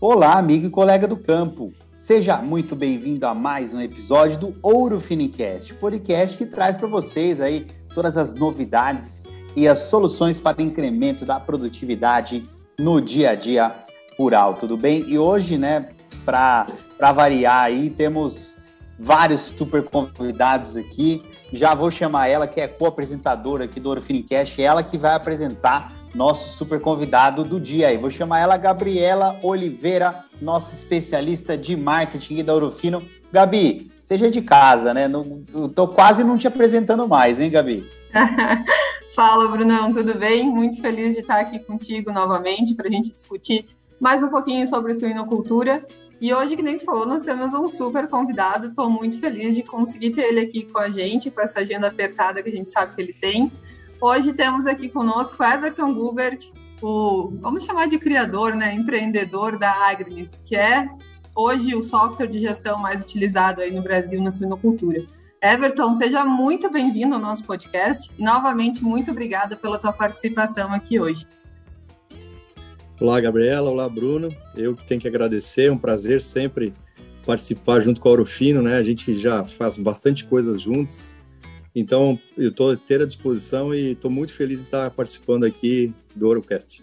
Olá, 0.00 0.38
amigo 0.38 0.66
e 0.66 0.70
colega 0.70 1.08
do 1.08 1.16
campo. 1.16 1.72
Seja 1.96 2.36
muito 2.36 2.76
bem-vindo 2.76 3.26
a 3.26 3.34
mais 3.34 3.74
um 3.74 3.80
episódio 3.80 4.38
do 4.38 4.54
Ouro 4.62 5.00
Finicast, 5.00 5.74
podcast 5.74 6.38
que 6.38 6.46
traz 6.46 6.76
para 6.76 6.86
vocês 6.86 7.40
aí 7.40 7.66
todas 7.92 8.16
as 8.16 8.32
novidades 8.32 9.24
e 9.56 9.66
as 9.66 9.80
soluções 9.80 10.38
para 10.38 10.58
o 10.58 10.62
incremento 10.62 11.26
da 11.26 11.40
produtividade 11.40 12.44
no 12.78 13.00
dia 13.00 13.30
a 13.30 13.34
dia 13.34 13.74
rural, 14.16 14.54
tudo 14.54 14.76
bem? 14.76 15.02
E 15.08 15.18
hoje, 15.18 15.58
né, 15.58 15.88
para 16.24 16.66
variar 17.12 17.64
aí, 17.64 17.90
temos 17.90 18.54
vários 18.98 19.40
super 19.40 19.82
convidados 19.82 20.76
aqui. 20.76 21.20
Já 21.52 21.74
vou 21.74 21.90
chamar 21.90 22.28
ela, 22.28 22.46
que 22.46 22.60
é 22.60 22.66
co-apresentadora 22.66 23.64
aqui 23.64 23.78
do 23.78 23.88
Ouro 23.88 24.02
Finicast, 24.02 24.60
ela 24.60 24.82
que 24.82 24.98
vai 24.98 25.14
apresentar 25.14 25.92
nosso 26.14 26.56
super 26.56 26.80
convidado 26.80 27.44
do 27.44 27.60
dia 27.60 27.88
aí. 27.88 27.96
Vou 27.96 28.10
chamar 28.10 28.40
ela 28.40 28.56
Gabriela 28.56 29.38
Oliveira, 29.42 30.24
nossa 30.40 30.74
especialista 30.74 31.56
de 31.56 31.76
marketing 31.76 32.42
da 32.42 32.54
Ourofino. 32.54 33.02
Gabi, 33.30 33.90
seja 34.02 34.30
de 34.30 34.40
casa, 34.40 34.94
né? 34.94 35.06
Não, 35.06 35.42
tô 35.74 35.86
quase 35.88 36.24
não 36.24 36.38
te 36.38 36.48
apresentando 36.48 37.06
mais, 37.06 37.38
hein, 37.40 37.50
Gabi? 37.50 37.84
Fala, 39.14 39.48
Brunão, 39.48 39.92
tudo 39.92 40.14
bem? 40.18 40.44
Muito 40.44 40.80
feliz 40.80 41.14
de 41.14 41.20
estar 41.20 41.40
aqui 41.40 41.58
contigo 41.58 42.12
novamente 42.12 42.74
para 42.74 42.88
a 42.88 42.90
gente 42.90 43.12
discutir 43.12 43.66
mais 44.00 44.22
um 44.22 44.28
pouquinho 44.28 44.66
sobre 44.66 44.94
suinocultura. 44.94 45.84
E 46.20 46.32
hoje, 46.32 46.56
que 46.56 46.62
nem 46.62 46.78
falou, 46.78 47.06
nós 47.06 47.24
temos 47.24 47.52
um 47.52 47.68
super 47.68 48.08
convidado. 48.08 48.68
Estou 48.68 48.88
muito 48.88 49.20
feliz 49.20 49.54
de 49.54 49.62
conseguir 49.62 50.10
ter 50.10 50.22
ele 50.22 50.40
aqui 50.40 50.64
com 50.64 50.78
a 50.78 50.88
gente, 50.88 51.30
com 51.30 51.40
essa 51.40 51.60
agenda 51.60 51.88
apertada 51.88 52.42
que 52.42 52.48
a 52.48 52.52
gente 52.52 52.70
sabe 52.70 52.94
que 52.94 53.02
ele 53.02 53.12
tem. 53.12 53.52
Hoje 54.00 54.32
temos 54.32 54.66
aqui 54.66 54.88
conosco 54.88 55.42
Everton 55.42 55.92
Gubert, 55.94 56.38
o, 56.82 57.32
vamos 57.40 57.64
chamar 57.64 57.86
de 57.88 57.98
criador, 57.98 58.54
né, 58.54 58.74
empreendedor 58.74 59.58
da 59.58 59.70
Agnes, 59.88 60.42
que 60.44 60.54
é 60.54 60.88
hoje 61.34 61.74
o 61.74 61.82
software 61.82 62.26
de 62.26 62.38
gestão 62.38 62.78
mais 62.78 63.00
utilizado 63.00 63.60
aí 63.60 63.70
no 63.70 63.82
Brasil 63.82 64.22
na 64.22 64.30
suinocultura. 64.30 65.04
Everton, 65.42 65.94
seja 65.94 66.24
muito 66.24 66.70
bem-vindo 66.70 67.14
ao 67.14 67.20
nosso 67.20 67.44
podcast 67.44 68.10
e 68.18 68.22
novamente 68.22 68.82
muito 68.82 69.10
obrigada 69.10 69.54
pela 69.54 69.78
tua 69.78 69.92
participação 69.92 70.72
aqui 70.72 70.98
hoje. 70.98 71.26
Olá, 73.00 73.20
Gabriela. 73.20 73.70
Olá, 73.70 73.88
Bruno. 73.88 74.34
Eu 74.54 74.74
que 74.74 74.86
tenho 74.86 75.00
que 75.00 75.08
agradecer, 75.08 75.64
é 75.64 75.72
um 75.72 75.78
prazer 75.78 76.20
sempre 76.20 76.72
participar 77.24 77.80
junto 77.80 78.00
com 78.00 78.08
a 78.08 78.12
Orofino, 78.12 78.62
né? 78.62 78.76
A 78.76 78.82
gente 78.82 79.20
já 79.20 79.44
faz 79.44 79.76
bastante 79.78 80.24
coisas 80.24 80.60
juntos 80.60 81.16
então, 81.78 82.18
eu 82.38 82.48
estou 82.48 82.74
ter 82.74 83.02
à 83.02 83.06
disposição 83.06 83.74
e 83.74 83.92
estou 83.92 84.10
muito 84.10 84.32
feliz 84.32 84.60
de 84.60 84.64
estar 84.64 84.90
participando 84.92 85.44
aqui 85.44 85.92
do 86.14 86.26
Orocast. 86.26 86.82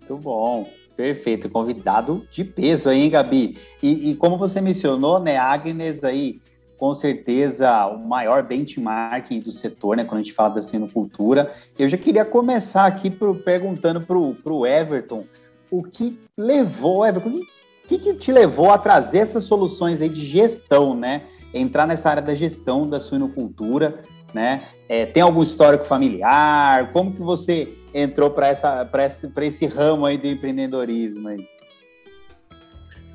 Muito 0.00 0.16
bom, 0.18 0.68
perfeito. 0.96 1.48
Convidado 1.48 2.26
de 2.32 2.42
peso 2.42 2.88
aí, 2.88 3.02
hein, 3.02 3.10
Gabi? 3.10 3.56
E, 3.80 4.10
e 4.10 4.16
como 4.16 4.36
você 4.36 4.60
mencionou, 4.60 5.20
né, 5.20 5.36
Agnes 5.36 6.02
aí, 6.02 6.40
com 6.82 6.92
certeza 6.92 7.86
o 7.86 7.96
maior 7.96 8.42
benchmarking 8.42 9.38
do 9.38 9.52
setor, 9.52 9.96
né, 9.96 10.02
quando 10.02 10.18
a 10.18 10.22
gente 10.24 10.34
fala 10.34 10.56
da 10.56 10.60
sinocultura. 10.60 11.54
Eu 11.78 11.86
já 11.86 11.96
queria 11.96 12.24
começar 12.24 12.86
aqui 12.86 13.08
perguntando 13.08 14.00
para 14.00 14.18
o 14.18 14.66
Everton 14.66 15.24
o 15.70 15.84
que 15.84 16.18
levou, 16.36 17.06
Everton, 17.06 17.28
o 17.28 17.88
que, 17.88 18.00
que 18.00 18.14
te 18.14 18.32
levou 18.32 18.72
a 18.72 18.78
trazer 18.78 19.18
essas 19.18 19.44
soluções 19.44 20.00
aí 20.00 20.08
de 20.08 20.26
gestão, 20.26 20.92
né? 20.92 21.22
entrar 21.54 21.86
nessa 21.86 22.10
área 22.10 22.22
da 22.22 22.34
gestão 22.34 22.84
da 22.84 22.98
suinocultura, 22.98 24.02
né? 24.34 24.64
É, 24.88 25.06
tem 25.06 25.22
algum 25.22 25.44
histórico 25.44 25.84
familiar? 25.84 26.90
Como 26.92 27.12
que 27.12 27.22
você 27.22 27.72
entrou 27.94 28.28
para 28.28 28.48
essa, 28.48 28.90
esse, 29.06 29.32
esse 29.40 29.66
ramo 29.66 30.04
aí 30.04 30.18
do 30.18 30.26
empreendedorismo? 30.26 31.28
Aí? 31.28 31.46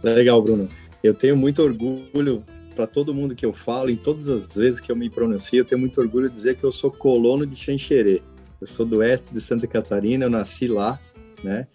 Legal, 0.01 0.41
Bruno. 0.41 0.69
Eu 1.03 1.13
tenho 1.13 1.35
muito 1.35 1.61
orgulho 1.61 2.45
para 2.77 2.85
todo 2.85 3.11
mundo 3.11 3.33
que 3.33 3.43
eu 3.43 3.51
falo, 3.51 3.89
em 3.89 3.95
todas 3.95 4.29
as 4.29 4.55
vezes 4.55 4.79
que 4.79 4.91
eu 4.91 4.95
me 4.95 5.09
pronuncio, 5.09 5.57
eu 5.57 5.65
tenho 5.65 5.81
muito 5.81 5.99
orgulho 5.99 6.29
de 6.29 6.35
dizer 6.35 6.57
que 6.57 6.63
eu 6.63 6.71
sou 6.71 6.91
colono 6.91 7.43
de 7.43 7.55
Xanxerê. 7.55 8.21
Eu 8.61 8.67
sou 8.67 8.85
do 8.85 8.97
oeste 8.97 9.33
de 9.33 9.41
Santa 9.41 9.65
Catarina, 9.65 10.25
eu 10.25 10.29
nasci 10.29 10.67
lá, 10.67 10.99
né? 11.43 11.65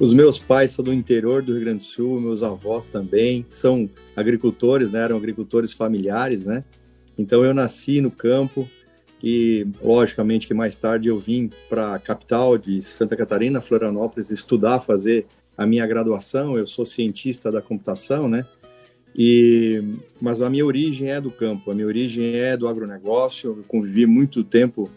Os 0.00 0.14
meus 0.14 0.38
pais 0.38 0.70
são 0.70 0.82
do 0.82 0.90
interior 0.90 1.42
do 1.42 1.52
Rio 1.52 1.60
Grande 1.60 1.78
do 1.80 1.84
Sul, 1.84 2.18
meus 2.18 2.42
avós 2.42 2.86
também 2.86 3.44
são 3.46 3.90
agricultores, 4.16 4.90
né? 4.90 5.02
Eram 5.02 5.18
agricultores 5.18 5.74
familiares, 5.74 6.46
né? 6.46 6.64
Então 7.18 7.44
eu 7.44 7.52
nasci 7.52 8.00
no 8.00 8.10
campo 8.10 8.66
e 9.22 9.66
logicamente 9.82 10.46
que 10.46 10.54
mais 10.54 10.76
tarde 10.76 11.08
eu 11.08 11.20
vim 11.20 11.50
para 11.68 11.96
a 11.96 11.98
capital 11.98 12.56
de 12.56 12.82
Santa 12.82 13.14
Catarina, 13.16 13.60
Florianópolis, 13.60 14.30
estudar, 14.30 14.80
fazer 14.80 15.26
a 15.58 15.66
minha 15.66 15.86
graduação. 15.86 16.56
Eu 16.56 16.66
sou 16.66 16.86
cientista 16.86 17.52
da 17.52 17.60
computação, 17.60 18.30
né? 18.30 18.46
E 19.18 19.82
mas 20.20 20.40
a 20.40 20.48
minha 20.48 20.64
origem 20.64 21.10
é 21.10 21.20
do 21.20 21.30
campo, 21.30 21.70
a 21.70 21.74
minha 21.74 21.86
origem 21.86 22.36
é 22.36 22.56
do 22.56 22.68
agronegócio. 22.68 23.56
Eu 23.58 23.64
convivi 23.66 24.06
muito 24.06 24.44
tempo, 24.44 24.88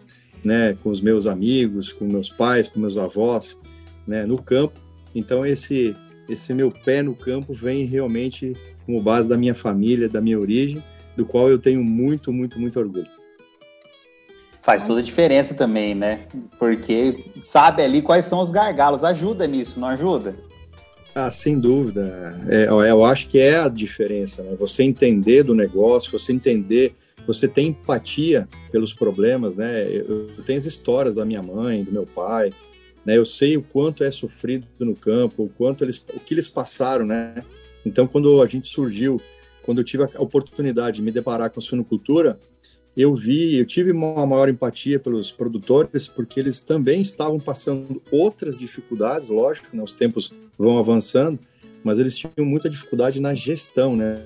né, 0.43 0.77
com 0.83 0.89
os 0.91 1.01
meus 1.01 1.25
amigos, 1.25 1.91
com 1.91 2.05
meus 2.05 2.29
pais, 2.29 2.67
com 2.67 2.79
meus 2.79 2.97
avós, 2.97 3.57
né, 4.05 4.25
no 4.25 4.41
campo 4.41 4.79
então 5.13 5.45
esse 5.45 5.95
esse 6.29 6.53
meu 6.53 6.71
pé 6.71 7.01
no 7.01 7.13
campo 7.13 7.53
vem 7.53 7.85
realmente 7.85 8.55
como 8.85 9.01
base 9.01 9.27
da 9.27 9.37
minha 9.37 9.53
família, 9.53 10.07
da 10.07 10.21
minha 10.21 10.39
origem, 10.39 10.81
do 11.17 11.25
qual 11.25 11.49
eu 11.49 11.59
tenho 11.59 11.83
muito, 11.83 12.31
muito, 12.31 12.57
muito 12.57 12.79
orgulho. 12.79 13.07
Faz 14.61 14.87
toda 14.87 15.01
a 15.01 15.03
diferença 15.03 15.53
também, 15.53 15.93
né? 15.93 16.21
Porque 16.57 17.17
sabe 17.35 17.83
ali 17.83 18.01
quais 18.01 18.25
são 18.25 18.39
os 18.39 18.49
gargalos. 18.49 19.03
Ajuda 19.03 19.45
nisso, 19.45 19.77
não 19.77 19.89
ajuda? 19.89 20.35
Ah, 21.13 21.29
sem 21.29 21.59
dúvida. 21.59 22.39
É, 22.47 22.67
eu 22.67 23.03
acho 23.03 23.27
que 23.27 23.37
é 23.37 23.57
a 23.57 23.67
diferença, 23.67 24.43
né? 24.43 24.55
Você 24.57 24.83
entender 24.83 25.43
do 25.43 25.53
negócio, 25.53 26.17
você 26.17 26.31
entender, 26.31 26.95
você 27.27 27.47
tem 27.47 27.67
empatia 27.67 28.47
pelos 28.71 28.93
problemas, 28.93 29.55
né? 29.55 29.87
Eu 29.89 30.27
tenho 30.45 30.57
as 30.57 30.65
histórias 30.65 31.15
da 31.15 31.25
minha 31.25 31.43
mãe, 31.43 31.83
do 31.83 31.91
meu 31.91 32.05
pai, 32.05 32.51
né? 33.05 33.17
Eu 33.17 33.25
sei 33.25 33.57
o 33.57 33.61
quanto 33.61 34.03
é 34.03 34.11
sofrido 34.11 34.65
no 34.79 34.95
campo, 34.95 35.43
o 35.43 35.49
quanto 35.49 35.83
eles, 35.83 35.97
o 36.13 36.19
que 36.19 36.33
eles 36.33 36.47
passaram, 36.47 37.05
né? 37.05 37.43
Então, 37.85 38.07
quando 38.07 38.41
a 38.41 38.47
gente 38.47 38.67
surgiu, 38.67 39.19
quando 39.63 39.79
eu 39.79 39.83
tive 39.83 40.03
a 40.03 40.21
oportunidade 40.21 40.97
de 40.97 41.01
me 41.01 41.11
deparar 41.11 41.49
com 41.49 41.59
a 41.59 41.63
suinocultura, 41.63 42.39
eu 42.95 43.15
vi, 43.15 43.57
eu 43.57 43.65
tive 43.65 43.91
uma 43.91 44.25
maior 44.25 44.49
empatia 44.49 44.99
pelos 44.99 45.31
produtores, 45.31 46.07
porque 46.07 46.39
eles 46.39 46.59
também 46.61 47.01
estavam 47.01 47.39
passando 47.39 48.01
outras 48.11 48.57
dificuldades, 48.57 49.29
lógico, 49.29 49.75
né? 49.75 49.81
os 49.81 49.93
tempos 49.93 50.33
vão 50.57 50.77
avançando, 50.77 51.39
mas 51.83 51.99
eles 51.99 52.17
tinham 52.17 52.33
muita 52.39 52.69
dificuldade 52.69 53.19
na 53.19 53.33
gestão, 53.33 53.95
né? 53.95 54.23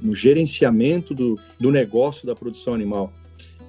no, 0.00 0.14
gerenciamento 0.14 1.12
do, 1.12 1.38
do 1.58 1.70
negócio 1.70 2.26
da 2.26 2.34
produção 2.34 2.72
animal. 2.72 3.12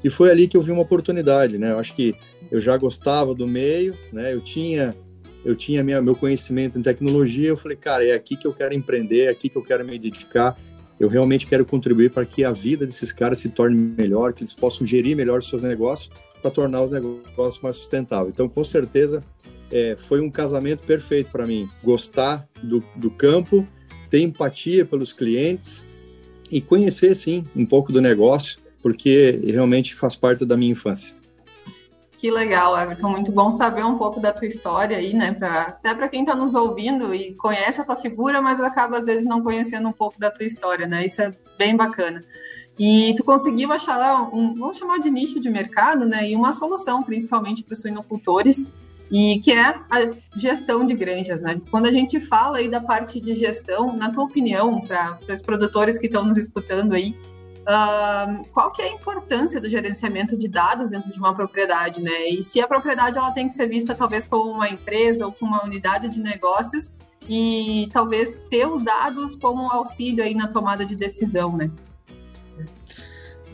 E 0.03 0.09
foi 0.09 0.29
ali 0.29 0.47
que 0.47 0.55
eu 0.55 0.61
vi 0.61 0.71
uma 0.71 0.83
oportunidade, 0.83 1.57
né? 1.57 1.71
Eu 1.71 1.79
acho 1.79 1.95
que 1.95 2.13
eu 2.51 2.61
já 2.61 2.77
gostava 2.77 3.33
do 3.33 3.47
meio, 3.47 3.95
né? 4.13 4.31
Eu 4.31 4.39
tinha 4.39 4.95
eu 5.43 5.55
tinha 5.55 5.83
minha, 5.83 6.01
meu 6.01 6.15
conhecimento 6.15 6.77
em 6.77 6.81
tecnologia, 6.81 7.49
eu 7.49 7.57
falei, 7.57 7.77
cara, 7.77 8.03
é 8.03 8.13
aqui 8.13 8.35
que 8.35 8.47
eu 8.47 8.53
quero 8.53 8.73
empreender, 8.73 9.25
é 9.25 9.29
aqui 9.29 9.47
que 9.47 9.55
eu 9.55 9.61
quero 9.61 9.85
me 9.85 9.97
dedicar. 9.99 10.57
Eu 10.99 11.09
realmente 11.09 11.45
quero 11.45 11.65
contribuir 11.65 12.11
para 12.11 12.25
que 12.25 12.43
a 12.43 12.51
vida 12.51 12.85
desses 12.85 13.11
caras 13.11 13.37
se 13.39 13.49
torne 13.49 13.75
melhor, 13.75 14.33
que 14.33 14.43
eles 14.43 14.53
possam 14.53 14.87
gerir 14.87 15.15
melhor 15.15 15.39
os 15.39 15.49
seus 15.49 15.61
negócios 15.61 16.09
para 16.41 16.51
tornar 16.51 16.83
os 16.83 16.91
negócios 16.91 17.59
mais 17.61 17.75
sustentáveis. 17.75 18.31
Então, 18.33 18.47
com 18.47 18.63
certeza, 18.63 19.21
é, 19.71 19.97
foi 20.07 20.21
um 20.21 20.29
casamento 20.29 20.83
perfeito 20.85 21.31
para 21.31 21.45
mim. 21.45 21.67
Gostar 21.83 22.47
do, 22.61 22.83
do 22.95 23.09
campo, 23.09 23.67
ter 24.09 24.19
empatia 24.19 24.85
pelos 24.85 25.11
clientes 25.11 25.83
e 26.51 26.61
conhecer, 26.61 27.15
sim, 27.15 27.43
um 27.55 27.65
pouco 27.65 27.91
do 27.91 27.99
negócio, 27.99 28.59
porque 28.81 29.41
realmente 29.43 29.95
faz 29.95 30.15
parte 30.15 30.45
da 30.45 30.55
minha 30.55 30.71
infância. 30.71 31.15
Que 32.17 32.31
legal, 32.31 32.77
Everton. 32.77 33.09
Muito 33.09 33.31
bom 33.31 33.49
saber 33.49 33.83
um 33.83 33.97
pouco 33.97 34.19
da 34.19 34.31
tua 34.31 34.47
história 34.47 34.97
aí, 34.97 35.13
né? 35.13 35.33
Pra, 35.33 35.61
até 35.63 35.93
para 35.93 36.07
quem 36.07 36.21
está 36.21 36.35
nos 36.35 36.55
ouvindo 36.55 37.13
e 37.13 37.33
conhece 37.35 37.81
a 37.81 37.83
tua 37.83 37.95
figura, 37.95 38.41
mas 38.41 38.59
acaba 38.61 38.97
às 38.97 39.05
vezes 39.05 39.27
não 39.27 39.43
conhecendo 39.43 39.89
um 39.89 39.93
pouco 39.93 40.19
da 40.19 40.31
tua 40.31 40.45
história, 40.45 40.87
né? 40.87 41.05
Isso 41.05 41.21
é 41.21 41.33
bem 41.57 41.75
bacana. 41.75 42.23
E 42.79 43.13
tu 43.15 43.23
conseguiu 43.23 43.71
achar 43.71 44.21
um, 44.33 44.53
vamos 44.53 44.77
chamar 44.77 44.99
de 44.99 45.09
nicho 45.09 45.39
de 45.39 45.49
mercado, 45.49 46.05
né? 46.05 46.29
E 46.29 46.35
uma 46.35 46.51
solução, 46.53 47.03
principalmente 47.03 47.63
para 47.63 47.73
os 47.73 47.81
suinocultores, 47.81 48.67
e 49.11 49.39
que 49.39 49.51
é 49.51 49.61
a 49.89 50.11
gestão 50.35 50.85
de 50.85 50.93
granjas, 50.93 51.41
né? 51.41 51.61
Quando 51.69 51.85
a 51.85 51.91
gente 51.91 52.19
fala 52.19 52.57
aí 52.57 52.69
da 52.69 52.81
parte 52.81 53.19
de 53.19 53.33
gestão, 53.33 53.95
na 53.95 54.11
tua 54.11 54.23
opinião, 54.23 54.81
para 54.81 55.19
os 55.29 55.41
produtores 55.41 55.99
que 55.99 56.07
estão 56.07 56.25
nos 56.25 56.37
escutando 56.37 56.93
aí, 56.93 57.15
Uh, 57.65 58.45
qual 58.53 58.71
que 58.71 58.81
é 58.81 58.85
a 58.85 58.91
importância 58.91 59.59
do 59.59 59.67
gerenciamento 59.67 60.37
de 60.37 60.47
dados 60.47 60.91
dentro 60.91 61.11
de 61.11 61.17
uma 61.17 61.33
propriedade, 61.33 61.99
né? 61.99 62.29
E 62.29 62.43
se 62.43 62.61
a 62.61 62.67
propriedade 62.67 63.17
ela 63.17 63.31
tem 63.31 63.47
que 63.47 63.55
ser 63.55 63.67
vista 63.67 63.95
talvez 63.95 64.23
como 64.25 64.51
uma 64.51 64.69
empresa 64.69 65.25
ou 65.25 65.31
como 65.31 65.51
uma 65.51 65.65
unidade 65.65 66.07
de 66.07 66.19
negócios 66.19 66.93
e 67.27 67.89
talvez 67.91 68.37
ter 68.51 68.67
os 68.67 68.83
dados 68.83 69.35
como 69.35 69.71
auxílio 69.71 70.23
aí 70.23 70.35
na 70.35 70.47
tomada 70.47 70.85
de 70.85 70.95
decisão, 70.95 71.57
né? 71.57 71.71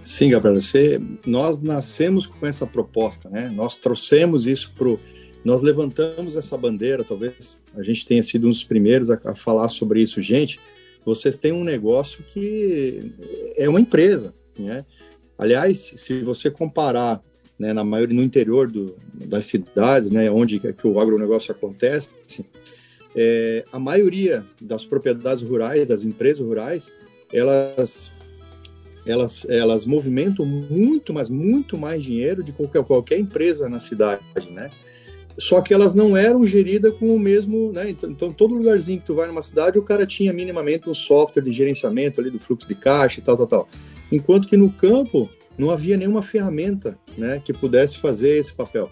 Sim, 0.03 0.31
Gabriel, 0.31 0.59
você, 0.59 0.99
nós 1.25 1.61
nascemos 1.61 2.25
com 2.25 2.45
essa 2.45 2.67
proposta, 2.67 3.29
né? 3.29 3.49
Nós 3.49 3.77
trouxemos 3.77 4.45
isso 4.45 4.73
para 4.75 4.97
nós 5.43 5.63
levantamos 5.63 6.35
essa 6.35 6.55
bandeira, 6.55 7.03
talvez 7.03 7.57
a 7.75 7.81
gente 7.81 8.05
tenha 8.05 8.21
sido 8.21 8.45
um 8.45 8.51
dos 8.51 8.63
primeiros 8.63 9.09
a, 9.09 9.19
a, 9.25 9.35
falar 9.35 9.69
sobre 9.69 10.01
isso. 10.01 10.21
Gente, 10.21 10.59
vocês 11.05 11.37
têm 11.37 11.51
um 11.51 11.63
negócio 11.63 12.23
que 12.33 13.11
é 13.55 13.67
uma 13.67 13.79
empresa, 13.79 14.33
né? 14.57 14.85
Aliás, 15.37 15.93
se 15.97 16.21
você 16.21 16.51
comparar 16.51 17.21
né, 17.57 17.73
na 17.73 17.83
maioria 17.83 18.15
no 18.15 18.23
interior 18.23 18.69
do, 18.69 18.95
das 19.13 19.45
cidades, 19.47 20.11
né, 20.11 20.29
onde 20.29 20.59
que 20.59 20.87
o 20.87 20.99
agronegócio 20.99 21.51
acontece, 21.51 22.09
é, 23.15 23.65
a 23.71 23.79
maioria 23.79 24.45
das 24.59 24.85
propriedades 24.85 25.41
rurais, 25.41 25.87
das 25.87 26.03
empresas 26.05 26.45
rurais, 26.45 26.93
elas 27.33 28.11
elas, 29.05 29.45
elas 29.49 29.85
movimentam 29.85 30.45
muito, 30.45 31.13
mas 31.13 31.27
muito 31.27 31.77
mais 31.77 32.03
dinheiro 32.03 32.43
de 32.43 32.51
qualquer, 32.51 32.83
qualquer 32.83 33.19
empresa 33.19 33.67
na 33.67 33.79
cidade, 33.79 34.21
né? 34.51 34.69
Só 35.37 35.61
que 35.61 35.73
elas 35.73 35.95
não 35.95 36.15
eram 36.15 36.45
geridas 36.45 36.93
com 36.95 37.15
o 37.15 37.19
mesmo, 37.19 37.71
né? 37.71 37.89
Então, 37.89 38.09
então, 38.09 38.31
todo 38.31 38.53
lugarzinho 38.53 38.99
que 38.99 39.05
tu 39.05 39.15
vai 39.15 39.27
numa 39.27 39.41
cidade, 39.41 39.79
o 39.79 39.83
cara 39.83 40.05
tinha 40.05 40.33
minimamente 40.33 40.89
um 40.89 40.93
software 40.93 41.43
de 41.43 41.51
gerenciamento 41.51 42.19
ali 42.19 42.29
do 42.29 42.39
fluxo 42.39 42.67
de 42.67 42.75
caixa 42.75 43.19
e 43.19 43.23
tal, 43.23 43.37
tal, 43.37 43.47
tal. 43.47 43.69
Enquanto 44.11 44.47
que 44.47 44.57
no 44.57 44.69
campo 44.69 45.29
não 45.57 45.69
havia 45.69 45.97
nenhuma 45.97 46.21
ferramenta, 46.21 46.97
né, 47.17 47.41
que 47.43 47.53
pudesse 47.53 47.97
fazer 47.97 48.37
esse 48.37 48.53
papel. 48.53 48.89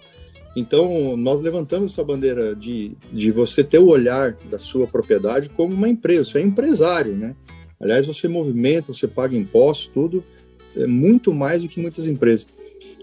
Então, 0.55 1.15
nós 1.15 1.41
levantamos 1.41 1.93
essa 1.93 2.03
bandeira 2.03 2.55
de, 2.55 2.93
de 3.11 3.31
você 3.31 3.63
ter 3.63 3.79
o 3.79 3.87
olhar 3.87 4.35
da 4.49 4.59
sua 4.59 4.87
propriedade 4.87 5.49
como 5.49 5.73
uma 5.73 5.87
empresa, 5.87 6.31
você 6.31 6.39
é 6.39 6.41
empresário, 6.41 7.13
né? 7.13 7.35
Aliás, 7.79 8.05
você 8.05 8.27
movimenta, 8.27 8.93
você 8.93 9.07
paga 9.07 9.37
impostos, 9.37 9.89
tudo, 9.93 10.23
é 10.75 10.85
muito 10.85 11.33
mais 11.33 11.61
do 11.61 11.69
que 11.69 11.79
muitas 11.79 12.05
empresas. 12.05 12.47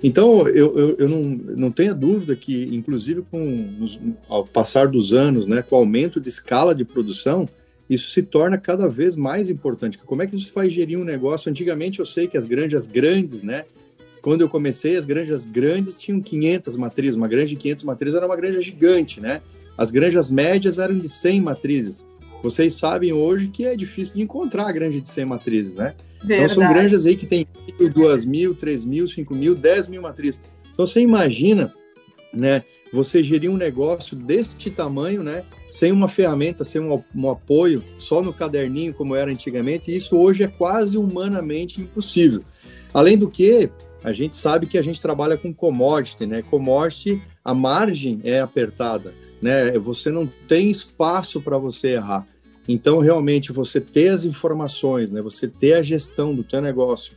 Então, 0.03 0.47
eu, 0.49 0.79
eu, 0.79 0.97
eu 0.99 1.09
não, 1.09 1.23
não 1.57 1.71
tenho 1.71 1.95
dúvida 1.95 2.37
que, 2.37 2.65
inclusive, 2.75 3.23
com 3.31 3.89
ao 4.29 4.45
passar 4.45 4.89
dos 4.89 5.13
anos, 5.13 5.47
né, 5.47 5.63
com 5.63 5.75
o 5.75 5.79
aumento 5.79 6.21
de 6.21 6.29
escala 6.29 6.75
de 6.75 6.85
produção, 6.85 7.49
isso 7.89 8.11
se 8.11 8.23
torna 8.23 8.59
cada 8.59 8.89
vez 8.89 9.17
mais 9.17 9.49
importante. 9.49 9.99
Como 9.99 10.23
é 10.23 10.27
que 10.27 10.39
você 10.39 10.51
faz 10.51 10.73
gerir 10.73 10.99
um 10.99 11.05
negócio? 11.05 11.51
Antigamente, 11.51 12.01
eu 12.01 12.07
sei 12.07 12.27
que 12.27 12.37
as 12.37 12.45
granjas 12.45 12.87
grandes, 12.87 13.43
né, 13.43 13.65
quando 14.21 14.41
eu 14.41 14.49
comecei, 14.49 14.97
as 14.97 15.07
granjas 15.07 15.47
grandes 15.47 16.01
tinham 16.01 16.21
500 16.21 16.77
matrizes. 16.77 17.15
Uma 17.15 17.29
granja 17.29 17.47
de 17.47 17.57
500 17.57 17.85
matrizes 17.85 18.17
era 18.17 18.27
uma 18.27 18.37
granja 18.37 18.61
gigante, 18.61 19.21
né? 19.21 19.41
As 19.79 19.93
granjas 19.93 20.33
médias 20.33 20.79
eram 20.79 20.99
de 20.99 21.09
100 21.09 21.41
matrizes. 21.43 22.05
Vocês 22.43 22.75
sabem 22.75 23.13
hoje 23.13 23.49
que 23.49 23.65
é 23.65 23.75
difícil 23.77 24.15
de 24.15 24.23
encontrar 24.23 24.67
a 24.67 24.73
granja 24.73 25.01
de 25.01 25.09
100 25.09 25.25
matrizes, 25.25 25.75
né? 25.75 25.95
Verdade. 26.23 26.53
Então 26.53 26.63
são 26.63 26.73
granjas 26.73 27.07
aí 27.07 27.17
que 27.17 27.27
tem 27.27 27.47
mil, 27.79 27.91
duas 27.91 28.25
mil, 28.25 28.55
três 28.55 28.85
mil, 28.85 29.07
cinco 29.07 29.35
mil, 29.35 29.55
dez 29.55 29.89
mil 29.89 30.03
matrizes. 30.03 30.41
Então 30.73 30.87
você 30.87 31.01
imagina, 31.01 31.73
né? 32.33 32.63
Você 32.93 33.23
gerir 33.23 33.51
um 33.51 33.57
negócio 33.57 34.17
deste 34.17 34.71
tamanho, 34.71 35.23
né? 35.23 35.45
Sem 35.67 35.91
uma 35.91 36.09
ferramenta, 36.09 36.65
sem 36.65 36.81
um, 36.81 37.03
um 37.15 37.31
apoio, 37.31 37.83
só 37.99 38.23
no 38.23 38.33
caderninho 38.33 38.95
como 38.95 39.15
era 39.15 39.31
antigamente, 39.31 39.95
isso 39.95 40.17
hoje 40.17 40.45
é 40.45 40.49
quase 40.49 40.97
humanamente 40.97 41.81
impossível. 41.81 42.43
Além 42.95 43.19
do 43.19 43.29
que, 43.29 43.69
a 44.05 44.13
gente 44.13 44.37
sabe 44.37 44.67
que 44.67 44.79
a 44.79 44.83
gente 44.83 45.01
trabalha 45.01 45.37
com 45.37 45.53
commodity, 45.53 46.27
né? 46.27 46.43
Commodity, 46.43 47.21
a 47.45 47.53
margem 47.53 48.21
é 48.23 48.41
apertada, 48.41 49.13
né? 49.41 49.73
Você 49.79 50.11
não 50.11 50.27
tem 50.49 50.71
espaço 50.71 51.41
para 51.41 51.59
você 51.59 51.89
errar. 51.89 52.27
Então, 52.69 52.99
realmente, 52.99 53.53
você 53.53 53.81
ter 53.81 54.09
as 54.09 54.25
informações, 54.25 55.13
né, 55.13 55.23
você 55.23 55.47
ter 55.47 55.75
a 55.75 55.83
gestão 55.83 56.35
do 56.35 56.43
teu 56.43 56.61
negócio 56.61 57.13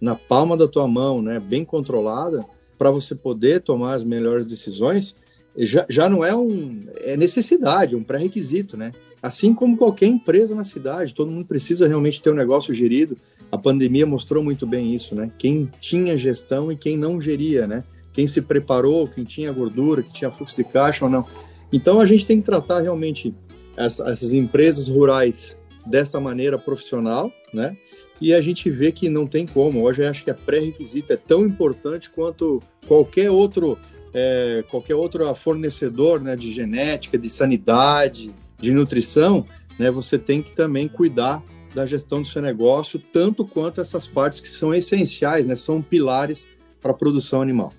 na 0.00 0.14
palma 0.14 0.56
da 0.56 0.66
tua 0.66 0.88
mão, 0.88 1.20
né, 1.20 1.38
bem 1.38 1.64
controlada, 1.64 2.44
para 2.78 2.90
você 2.90 3.14
poder 3.14 3.60
tomar 3.60 3.94
as 3.94 4.04
melhores 4.04 4.46
decisões, 4.46 5.16
já, 5.58 5.86
já 5.88 6.08
não 6.08 6.24
é 6.24 6.34
um 6.36 6.84
é 6.96 7.16
necessidade, 7.16 7.94
é 7.94 7.98
um 7.98 8.02
pré-requisito, 8.02 8.76
né? 8.76 8.92
Assim 9.22 9.54
como 9.54 9.76
qualquer 9.76 10.06
empresa 10.06 10.54
na 10.54 10.64
cidade, 10.64 11.14
todo 11.14 11.30
mundo 11.30 11.46
precisa 11.46 11.88
realmente 11.88 12.22
ter 12.22 12.30
um 12.30 12.34
negócio 12.34 12.74
gerido. 12.74 13.16
A 13.50 13.56
pandemia 13.56 14.06
mostrou 14.06 14.44
muito 14.44 14.66
bem 14.66 14.94
isso, 14.94 15.14
né? 15.14 15.30
Quem 15.38 15.70
tinha 15.80 16.16
gestão 16.16 16.70
e 16.70 16.76
quem 16.76 16.98
não 16.98 17.20
geria, 17.20 17.64
né? 17.64 17.82
Quem 18.12 18.26
se 18.26 18.42
preparou, 18.42 19.08
quem 19.08 19.24
tinha 19.24 19.52
gordura, 19.52 20.02
que 20.02 20.12
tinha 20.12 20.30
fluxo 20.30 20.56
de 20.56 20.64
caixa 20.64 21.06
ou 21.06 21.10
não. 21.10 21.24
Então 21.72 22.00
a 22.00 22.06
gente 22.06 22.26
tem 22.26 22.40
que 22.40 22.46
tratar 22.46 22.80
realmente 22.80 23.34
essas 23.76 24.32
empresas 24.32 24.88
rurais 24.88 25.56
dessa 25.84 26.18
maneira 26.18 26.58
profissional, 26.58 27.30
né? 27.52 27.76
E 28.20 28.32
a 28.32 28.40
gente 28.40 28.70
vê 28.70 28.90
que 28.90 29.10
não 29.10 29.26
tem 29.26 29.46
como. 29.46 29.82
Hoje 29.82 30.02
eu 30.02 30.08
acho 30.08 30.24
que 30.24 30.30
a 30.30 30.34
pré-requisito 30.34 31.12
é 31.12 31.16
tão 31.16 31.44
importante 31.44 32.08
quanto 32.08 32.62
qualquer 32.86 33.30
outro 33.30 33.78
é, 34.14 34.64
qualquer 34.70 34.94
outro 34.94 35.34
fornecedor 35.34 36.22
né, 36.22 36.34
de 36.34 36.50
genética, 36.50 37.18
de 37.18 37.28
sanidade, 37.28 38.32
de 38.58 38.72
nutrição, 38.72 39.44
né, 39.78 39.90
você 39.90 40.18
tem 40.18 40.40
que 40.40 40.54
também 40.54 40.88
cuidar 40.88 41.42
da 41.74 41.84
gestão 41.84 42.22
do 42.22 42.28
seu 42.28 42.40
negócio, 42.40 42.98
tanto 42.98 43.44
quanto 43.44 43.78
essas 43.78 44.06
partes 44.06 44.40
que 44.40 44.48
são 44.48 44.74
essenciais, 44.74 45.46
né, 45.46 45.54
são 45.54 45.82
pilares 45.82 46.46
para 46.80 46.92
a 46.92 46.94
produção 46.94 47.42
animal. 47.42 47.74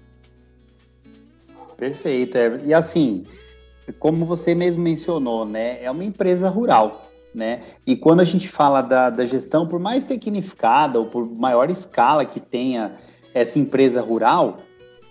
Perfeito. 1.76 2.38
É. 2.38 2.62
E 2.66 2.74
assim, 2.74 3.24
como 3.94 4.26
você 4.26 4.54
mesmo 4.54 4.82
mencionou, 4.82 5.46
né, 5.46 5.84
é 5.84 5.90
uma 5.90 6.04
empresa 6.04 6.50
rural, 6.50 7.08
né? 7.34 7.62
E 7.86 7.96
quando 7.96 8.20
a 8.20 8.26
gente 8.26 8.48
fala 8.48 8.82
da, 8.82 9.10
da 9.10 9.26
gestão, 9.26 9.68
por 9.68 9.80
mais 9.80 10.06
tecnificada 10.06 11.00
ou 11.00 11.06
por 11.06 11.30
maior 11.30 11.70
escala 11.70 12.26
que 12.26 12.40
tenha 12.40 12.94
essa 13.34 13.60
empresa 13.60 14.02
rural, 14.02 14.58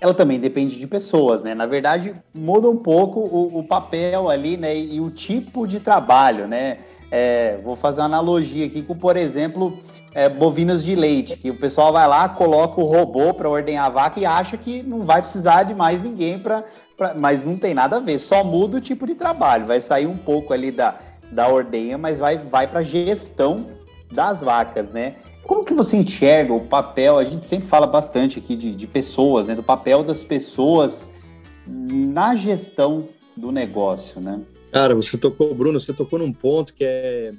ela 0.00 0.12
também 0.12 0.38
depende 0.38 0.78
de 0.78 0.86
pessoas, 0.86 1.42
né? 1.42 1.54
Na 1.54 1.66
verdade, 1.66 2.14
muda 2.34 2.68
um 2.68 2.76
pouco 2.76 3.20
o, 3.20 3.58
o 3.58 3.64
papel 3.64 4.28
ali, 4.28 4.56
né? 4.56 4.76
E, 4.76 4.96
e, 4.96 5.00
o 5.00 5.10
tipo 5.10 5.66
de 5.66 5.80
trabalho, 5.80 6.46
né? 6.46 6.78
É, 7.10 7.58
vou 7.62 7.76
fazer 7.76 8.00
uma 8.00 8.06
analogia 8.06 8.66
aqui 8.66 8.82
com, 8.82 8.94
por 8.94 9.16
exemplo, 9.16 9.78
é, 10.14 10.28
bovinos 10.28 10.84
de 10.84 10.94
leite, 10.94 11.36
que 11.36 11.50
o 11.50 11.56
pessoal 11.56 11.92
vai 11.92 12.06
lá, 12.06 12.28
coloca 12.28 12.80
o 12.80 12.84
robô 12.84 13.32
para 13.32 13.48
ordenhar 13.48 13.86
a 13.86 13.90
vaca 13.90 14.18
e 14.18 14.26
acha 14.26 14.56
que 14.56 14.82
não 14.82 15.04
vai 15.04 15.22
precisar 15.22 15.62
de 15.62 15.74
mais 15.74 16.02
ninguém 16.02 16.38
para 16.38 16.64
pra, 16.96 17.14
mas 17.14 17.44
não 17.44 17.56
tem 17.56 17.74
nada 17.74 17.96
a 17.96 18.00
ver, 18.00 18.18
só 18.18 18.42
muda 18.42 18.78
o 18.78 18.80
tipo 18.80 19.06
de 19.06 19.14
trabalho, 19.14 19.66
vai 19.66 19.80
sair 19.80 20.06
um 20.06 20.16
pouco 20.16 20.52
ali 20.52 20.70
da, 20.70 20.98
da 21.30 21.48
ordenha, 21.48 21.98
mas 21.98 22.18
vai, 22.18 22.38
vai 22.38 22.66
para 22.66 22.82
gestão 22.82 23.66
das 24.10 24.40
vacas, 24.40 24.90
né? 24.90 25.16
Como 25.42 25.64
que 25.64 25.74
você 25.74 25.96
enxerga 25.96 26.52
o 26.52 26.66
papel? 26.66 27.18
A 27.18 27.24
gente 27.24 27.46
sempre 27.46 27.68
fala 27.68 27.86
bastante 27.86 28.38
aqui 28.38 28.56
de, 28.56 28.74
de 28.74 28.86
pessoas, 28.86 29.46
né? 29.46 29.54
Do 29.54 29.62
papel 29.62 30.02
das 30.02 30.24
pessoas 30.24 31.08
na 31.66 32.34
gestão 32.34 33.08
do 33.36 33.52
negócio, 33.52 34.20
né? 34.20 34.40
Cara, 34.72 34.94
você 34.94 35.16
tocou, 35.16 35.54
Bruno, 35.54 35.80
você 35.80 35.92
tocou 35.92 36.18
num 36.18 36.32
ponto 36.32 36.74
que 36.74 36.84
é, 36.84 37.32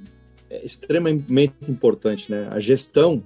é 0.49 0.65
extremamente 0.65 1.55
importante, 1.67 2.31
né? 2.31 2.47
A 2.51 2.59
gestão, 2.59 3.21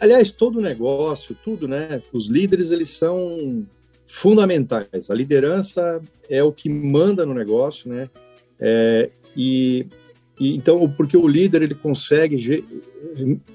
aliás, 0.00 0.30
todo 0.30 0.60
negócio, 0.60 1.36
tudo, 1.44 1.68
né? 1.68 2.02
Os 2.12 2.28
líderes, 2.28 2.70
eles 2.70 2.88
são 2.88 3.64
fundamentais. 4.06 5.10
A 5.10 5.14
liderança 5.14 6.00
é 6.28 6.42
o 6.42 6.52
que 6.52 6.68
manda 6.68 7.24
no 7.24 7.34
negócio, 7.34 7.90
né? 7.90 8.08
É, 8.60 9.10
e, 9.36 9.86
e, 10.38 10.56
então, 10.56 10.88
porque 10.88 11.16
o 11.16 11.26
líder 11.26 11.62
ele 11.62 11.74
consegue 11.74 12.64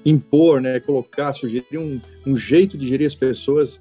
impor, 0.04 0.60
né, 0.60 0.80
colocar, 0.80 1.32
sugerir 1.32 1.78
um, 1.78 2.00
um 2.26 2.36
jeito 2.36 2.76
de 2.76 2.86
gerir 2.86 3.06
as 3.06 3.14
pessoas 3.14 3.80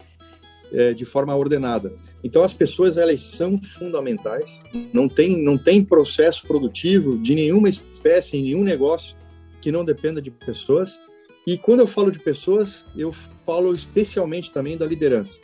é, 0.71 0.93
de 0.93 1.05
forma 1.05 1.35
ordenada. 1.35 1.93
Então, 2.23 2.43
as 2.43 2.53
pessoas 2.53 2.97
elas 2.97 3.21
são 3.21 3.57
fundamentais. 3.57 4.61
Não 4.93 5.07
tem 5.07 5.41
não 5.41 5.57
tem 5.57 5.83
processo 5.83 6.45
produtivo 6.45 7.17
de 7.17 7.33
nenhuma 7.33 7.69
espécie 7.69 8.37
em 8.37 8.43
nenhum 8.43 8.63
negócio 8.63 9.15
que 9.61 9.71
não 9.71 9.85
dependa 9.85 10.21
de 10.21 10.29
pessoas. 10.29 10.99
E 11.47 11.57
quando 11.57 11.79
eu 11.79 11.87
falo 11.87 12.11
de 12.11 12.19
pessoas, 12.19 12.85
eu 12.95 13.13
falo 13.45 13.73
especialmente 13.73 14.51
também 14.51 14.77
da 14.77 14.85
liderança 14.85 15.39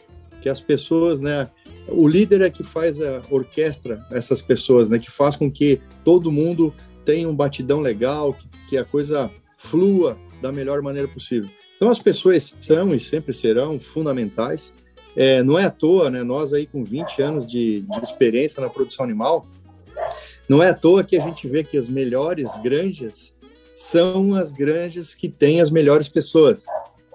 que 0.46 0.50
as 0.50 0.62
pessoas, 0.62 1.20
né, 1.20 1.50
o 1.88 2.08
líder 2.08 2.42
é 2.42 2.52
que 2.52 2.64
faz 2.64 3.02
a 3.02 3.20
orquestra 3.32 4.06
essas 4.12 4.44
pessoas, 4.44 4.92
né, 4.92 5.00
que 5.00 5.10
faz 5.10 5.36
com 5.36 5.50
que 5.50 5.82
todo 6.04 6.32
mundo 6.32 6.72
tenha 7.04 7.28
um 7.28 7.36
batidão 7.36 7.82
legal, 7.82 8.32
que, 8.32 8.48
que 8.70 8.78
a 8.78 8.86
coisa 8.86 9.32
flua 9.58 10.16
da 10.44 10.52
melhor 10.52 10.84
maneira 10.84 11.08
possível. 11.08 11.50
Então 11.76 11.90
as 11.90 11.98
pessoas 11.98 12.56
são 12.62 12.94
e 12.94 13.00
sempre 13.00 13.34
serão 13.34 13.80
fundamentais. 13.80 14.72
É, 15.16 15.42
não 15.42 15.58
é 15.58 15.66
à 15.66 15.72
toa, 15.72 16.12
né, 16.12 16.22
nós 16.22 16.54
aí 16.54 16.68
com 16.68 16.84
20 16.84 17.24
anos 17.24 17.48
de, 17.48 17.82
de 17.82 18.04
experiência 18.04 18.62
na 18.62 18.70
produção 18.70 19.04
animal, 19.04 19.48
não 20.48 20.62
é 20.62 20.70
à 20.70 20.76
toa 20.76 21.04
que 21.04 21.18
a 21.18 21.22
gente 21.24 21.48
vê 21.48 21.64
que 21.64 21.76
as 21.76 21.90
melhores 21.90 22.56
granjas 22.62 23.34
são 23.74 24.36
as 24.36 24.52
granjas 24.52 25.16
que 25.16 25.28
têm 25.28 25.60
as 25.60 25.72
melhores 25.72 26.08
pessoas. 26.08 26.68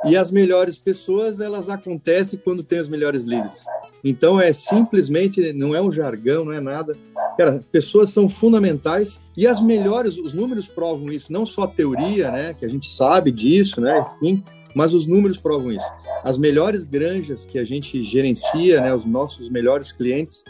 E 0.05 0.17
as 0.17 0.31
melhores 0.31 0.79
pessoas, 0.79 1.41
elas 1.41 1.69
acontecem 1.69 2.39
quando 2.43 2.63
tem 2.63 2.81
os 2.81 2.89
melhores 2.89 3.25
líderes. 3.25 3.65
Então 4.03 4.41
é 4.41 4.53
simplesmente, 4.53 5.53
não 5.53 5.75
é 5.75 5.81
um 5.81 5.93
jargão, 5.93 6.45
não 6.45 6.53
é 6.53 6.61
nada. 6.61 6.97
Cara, 7.37 7.63
pessoas 7.71 8.11
são 8.11 8.29
fundamentais 8.29 9.21
e 9.37 9.47
as 9.47 9.61
melhores, 9.61 10.17
os 10.17 10.33
números 10.33 10.67
provam 10.67 11.11
isso, 11.13 11.33
não 11.33 11.45
só 11.45 11.63
a 11.65 11.69
teoria, 11.69 12.31
né, 12.31 12.55
que 12.55 12.65
a 12.65 12.69
gente 12.69 12.91
sabe 12.91 13.31
disso, 13.31 13.81
né, 13.81 14.07
enfim, 14.23 14.43
mas 14.75 14.93
os 14.93 15.07
números 15.07 15.39
provam 15.39 15.73
isso. 15.73 15.93
As 16.25 16.39
melhores 16.39 16.85
granjas 16.85 17.45
que 17.45 17.59
a 17.59 17.65
gente 17.65 18.03
gerencia, 18.05 18.81
né, 18.81 18.95
os 18.95 19.05
nossos 19.05 19.49
melhores 19.49 19.93
clientes, 19.93 20.45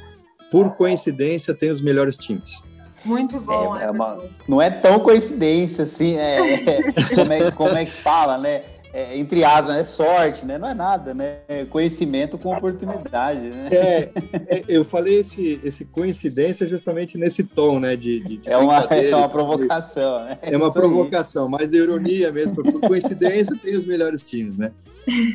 por 0.51 0.77
coincidência, 0.77 1.55
têm 1.55 1.71
os 1.71 1.81
melhores 1.81 2.17
times. 2.17 2.63
Muito 3.05 3.41
bom. 3.41 3.77
É, 3.77 3.85
é 3.85 3.91
uma, 3.91 4.23
não 4.47 4.61
é 4.61 4.71
tão 4.71 5.01
coincidência 5.01 5.85
assim, 5.85 6.17
é, 6.17 6.39
é, 6.39 6.93
como, 7.15 7.33
é, 7.33 7.51
como 7.53 7.77
é 7.77 7.85
que 7.85 7.91
fala, 7.91 8.37
né? 8.37 8.63
É, 8.93 9.17
entre 9.17 9.45
aspas, 9.45 9.77
é 9.77 9.85
sorte, 9.85 10.45
né? 10.45 10.59
Não 10.59 10.69
é 10.69 10.75
nada, 10.75 11.15
né? 11.15 11.39
É 11.47 11.65
conhecimento 11.65 12.37
com 12.37 12.55
oportunidade, 12.55 13.41
né? 13.41 13.69
É, 13.71 14.11
é, 14.49 14.65
eu 14.69 14.85
falei 14.85 15.21
esse, 15.21 15.61
esse 15.63 15.85
coincidência 15.85 16.67
justamente 16.67 17.17
nesse 17.17 17.45
tom, 17.45 17.79
né? 17.79 17.95
De, 17.95 18.21
de, 18.21 18.37
de 18.39 18.51
é, 18.51 18.57
uma, 18.57 18.79
é 18.79 19.15
uma 19.15 19.29
provocação, 19.29 20.25
né? 20.25 20.39
É 20.43 20.57
uma 20.57 20.73
provocação, 20.73 21.45
aí. 21.45 21.51
mas 21.51 21.73
ironia 21.73 22.33
mesmo, 22.33 22.63
por 22.63 22.81
coincidência 22.81 23.57
tem 23.57 23.77
os 23.77 23.87
melhores 23.87 24.25
times, 24.29 24.59
né? 24.59 24.73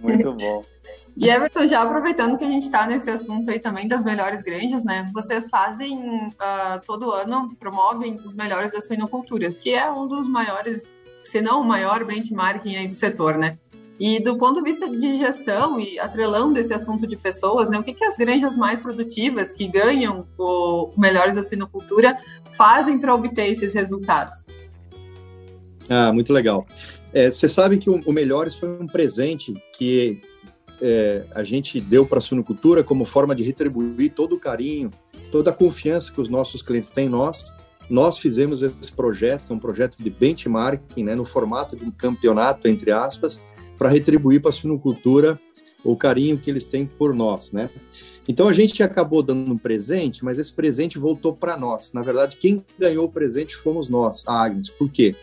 Muito 0.02 0.34
bom. 0.34 0.64
E 1.18 1.30
Everton, 1.30 1.66
já 1.66 1.82
aproveitando 1.82 2.38
que 2.38 2.44
a 2.44 2.50
gente 2.50 2.64
está 2.64 2.86
nesse 2.86 3.10
assunto 3.10 3.50
aí 3.50 3.58
também 3.58 3.88
das 3.88 4.04
melhores 4.04 4.44
granjas, 4.44 4.84
né? 4.84 5.10
Vocês 5.14 5.50
fazem 5.50 5.98
uh, 5.98 6.82
todo 6.86 7.10
ano, 7.10 7.56
promovem 7.58 8.16
os 8.16 8.36
melhores 8.36 8.74
da 8.74 8.82
suinocultura, 8.82 9.50
que 9.50 9.74
é 9.74 9.90
um 9.90 10.08
dos 10.08 10.28
maiores, 10.28 10.92
se 11.26 11.42
não 11.42 11.62
o 11.62 11.64
maior 11.64 12.06
benchmarking 12.06 12.76
aí 12.76 12.88
do 12.88 12.96
setor, 12.96 13.38
né? 13.38 13.58
E 14.00 14.20
do 14.22 14.38
ponto 14.38 14.62
de 14.62 14.70
vista 14.70 14.90
de 14.90 15.18
gestão 15.18 15.80
e 15.80 15.98
atrelando 15.98 16.60
esse 16.60 16.74
assunto 16.74 17.08
de 17.08 17.16
pessoas, 17.16 17.70
né, 17.70 17.80
o 17.80 17.84
que, 17.84 17.94
que 17.94 18.04
as 18.04 18.18
granjas 18.18 18.58
mais 18.58 18.82
produtivas 18.82 19.54
que 19.54 19.68
ganham 19.68 20.28
o 20.38 20.92
Melhores 20.98 21.36
da 21.36 21.44
Suinocultura 21.44 22.18
fazem 22.58 23.00
para 23.00 23.16
obter 23.16 23.50
esses 23.50 23.74
resultados? 23.74 24.46
Ah, 25.90 26.12
muito 26.12 26.34
legal. 26.34 26.66
É, 27.14 27.32
você 27.32 27.48
sabe 27.48 27.78
que 27.78 27.90
o, 27.90 28.02
o 28.06 28.12
Melhores 28.12 28.56
foi 28.56 28.70
um 28.70 28.86
presente 28.86 29.54
que 29.78 30.20
é, 30.82 31.24
a 31.32 31.44
gente 31.44 31.80
deu 31.80 32.06
para 32.06 32.18
a 32.18 32.22
suinocultura 32.22 32.84
como 32.84 33.06
forma 33.06 33.34
de 33.34 33.44
retribuir 33.44 34.12
todo 34.12 34.36
o 34.36 34.40
carinho, 34.40 34.92
toda 35.32 35.52
a 35.52 35.54
confiança 35.54 36.12
que 36.12 36.20
os 36.20 36.28
nossos 36.28 36.62
clientes 36.62 36.90
têm 36.90 37.06
em 37.06 37.10
nós. 37.10 37.54
Nós 37.90 38.18
fizemos 38.18 38.62
esse 38.62 38.92
projeto, 38.92 39.46
que 39.46 39.54
é 39.54 39.56
um 39.56 39.60
projeto 39.60 39.98
de 39.98 40.10
benchmarking, 40.10 41.04
né, 41.04 41.16
no 41.16 41.26
formato 41.26 41.76
de 41.76 41.84
um 41.84 41.92
campeonato, 41.92 42.68
entre 42.68 42.92
aspas, 42.92 43.46
para 43.78 43.90
retribuir 43.90 44.42
para 44.42 44.50
a 44.50 44.54
suinocultura 44.54 45.40
o 45.84 45.96
carinho 45.96 46.38
que 46.38 46.50
eles 46.50 46.66
têm 46.66 46.86
por 46.86 47.14
nós, 47.14 47.52
né? 47.52 47.70
Então 48.28 48.48
a 48.48 48.54
gente 48.54 48.82
acabou 48.82 49.22
dando 49.22 49.52
um 49.54 49.58
presente, 49.58 50.26
mas 50.26 50.40
esse 50.40 50.52
presente 50.52 50.98
voltou 50.98 51.34
para 51.34 51.56
nós. 51.56 51.94
Na 51.94 52.02
verdade, 52.02 52.38
quem 52.38 52.66
ganhou 52.78 53.06
o 53.06 53.12
presente 53.12 53.56
fomos 53.56 53.88
nós, 53.88 54.24
a 54.26 54.44
Agnes. 54.44 54.70
Por 54.70 54.90
quê? 54.90 55.16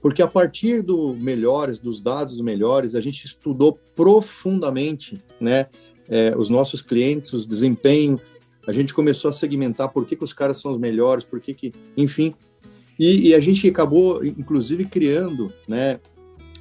Porque 0.00 0.20
a 0.20 0.26
partir 0.26 0.82
do 0.82 1.14
melhores, 1.14 1.78
dos 1.78 2.00
dados 2.00 2.36
do 2.36 2.42
melhores, 2.42 2.96
a 2.96 3.00
gente 3.00 3.24
estudou 3.24 3.78
profundamente, 3.94 5.22
né, 5.40 5.68
é, 6.08 6.34
os 6.36 6.48
nossos 6.48 6.82
clientes, 6.82 7.32
os 7.32 7.46
desempenho. 7.46 8.18
A 8.66 8.72
gente 8.72 8.94
começou 8.94 9.28
a 9.28 9.32
segmentar 9.32 9.88
por 9.88 10.06
que, 10.06 10.16
que 10.16 10.24
os 10.24 10.32
caras 10.32 10.60
são 10.60 10.72
os 10.72 10.78
melhores, 10.78 11.24
por 11.24 11.40
que, 11.40 11.52
que 11.52 11.72
enfim. 11.96 12.34
E, 12.98 13.28
e 13.28 13.34
a 13.34 13.40
gente 13.40 13.66
acabou, 13.68 14.24
inclusive, 14.24 14.84
criando, 14.84 15.52
né, 15.66 15.98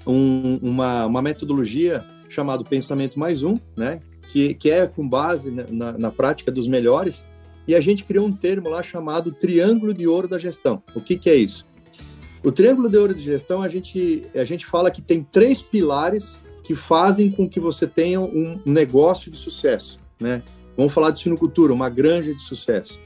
um, 0.06 0.58
uma, 0.62 1.06
uma 1.06 1.22
metodologia 1.22 2.04
chamada 2.28 2.64
Pensamento 2.64 3.20
Mais 3.20 3.44
Um, 3.44 3.60
né, 3.76 4.02
que, 4.30 4.54
que 4.56 4.72
é 4.72 4.88
com 4.88 5.08
base 5.08 5.52
na, 5.52 5.98
na 5.98 6.12
prática 6.12 6.52
dos 6.52 6.68
melhores. 6.68 7.26
E 7.68 7.76
a 7.76 7.82
gente 7.82 8.04
criou 8.04 8.26
um 8.26 8.32
termo 8.32 8.70
lá 8.70 8.82
chamado 8.82 9.32
Triângulo 9.32 9.94
de 9.94 10.08
Ouro 10.08 10.28
da 10.28 10.40
Gestão. 10.40 10.82
O 10.96 11.02
que, 11.02 11.18
que 11.18 11.30
é 11.30 11.36
isso? 11.36 11.66
O 12.44 12.52
triângulo 12.52 12.90
de 12.90 12.98
ouro 12.98 13.14
de 13.14 13.22
gestão, 13.22 13.62
a 13.62 13.70
gente, 13.70 14.24
a 14.34 14.44
gente 14.44 14.66
fala 14.66 14.90
que 14.90 15.02
tem 15.02 15.24
três 15.24 15.62
pilares 15.62 16.42
que 16.64 16.74
fazem 16.74 17.30
com 17.30 17.48
que 17.48 17.60
você 17.60 17.86
tenha 17.86 18.20
um 18.20 18.60
negócio 18.66 19.30
de 19.30 19.38
sucesso, 19.38 20.00
né? 20.20 20.42
Vamos 20.82 20.96
falar 20.96 21.12
de 21.12 21.20
sinocultura, 21.20 21.72
uma 21.72 21.90
granja 21.90 22.34
de 22.34 22.42
sucesso. 22.42 22.98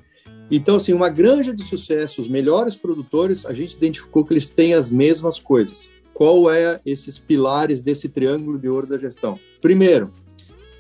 Então, 0.50 0.78
assim, 0.78 0.94
uma 0.94 1.10
granja 1.10 1.54
de 1.54 1.62
sucesso, 1.64 2.22
os 2.22 2.28
melhores 2.30 2.74
produtores, 2.74 3.46
a 3.46 3.52
gente 3.52 3.76
identificou 3.76 4.24
que 4.24 4.32
eles 4.32 4.50
têm 4.50 4.74
as 4.74 4.90
mesmas 4.90 5.38
coisas. 5.38 5.92
Qual 6.14 6.50
é 6.50 6.80
esses 6.86 7.18
pilares 7.18 7.84
desse 7.84 8.08
triângulo 8.08 8.58
de 8.58 8.70
ouro 8.70 8.88
da 8.88 8.98
gestão? 8.98 9.38
Primeiro, 9.60 10.10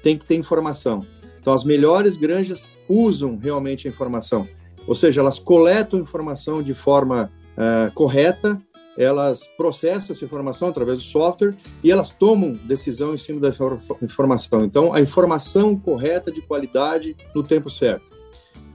tem 0.01 0.17
que 0.17 0.25
ter 0.25 0.35
informação. 0.35 1.05
Então, 1.41 1.53
as 1.53 1.65
melhores 1.65 2.15
granjas 2.15 2.65
usam 2.87 3.37
realmente 3.37 3.89
a 3.89 3.91
informação. 3.91 4.47
Ou 4.87 4.95
seja, 4.95 5.19
elas 5.19 5.37
coletam 5.37 5.99
informação 5.99 6.63
de 6.63 6.73
forma 6.73 7.29
uh, 7.57 7.93
correta, 7.93 8.57
elas 8.97 9.47
processam 9.57 10.15
essa 10.15 10.23
informação 10.23 10.69
através 10.69 10.99
do 10.99 11.05
software 11.05 11.55
e 11.83 11.91
elas 11.91 12.09
tomam 12.09 12.53
decisão 12.53 13.13
em 13.13 13.17
cima 13.17 13.39
dessa 13.39 13.63
informação. 14.01 14.63
Então, 14.63 14.93
a 14.93 15.01
informação 15.01 15.77
correta 15.77 16.31
de 16.31 16.41
qualidade 16.41 17.15
no 17.33 17.43
tempo 17.43 17.69
certo. 17.69 18.05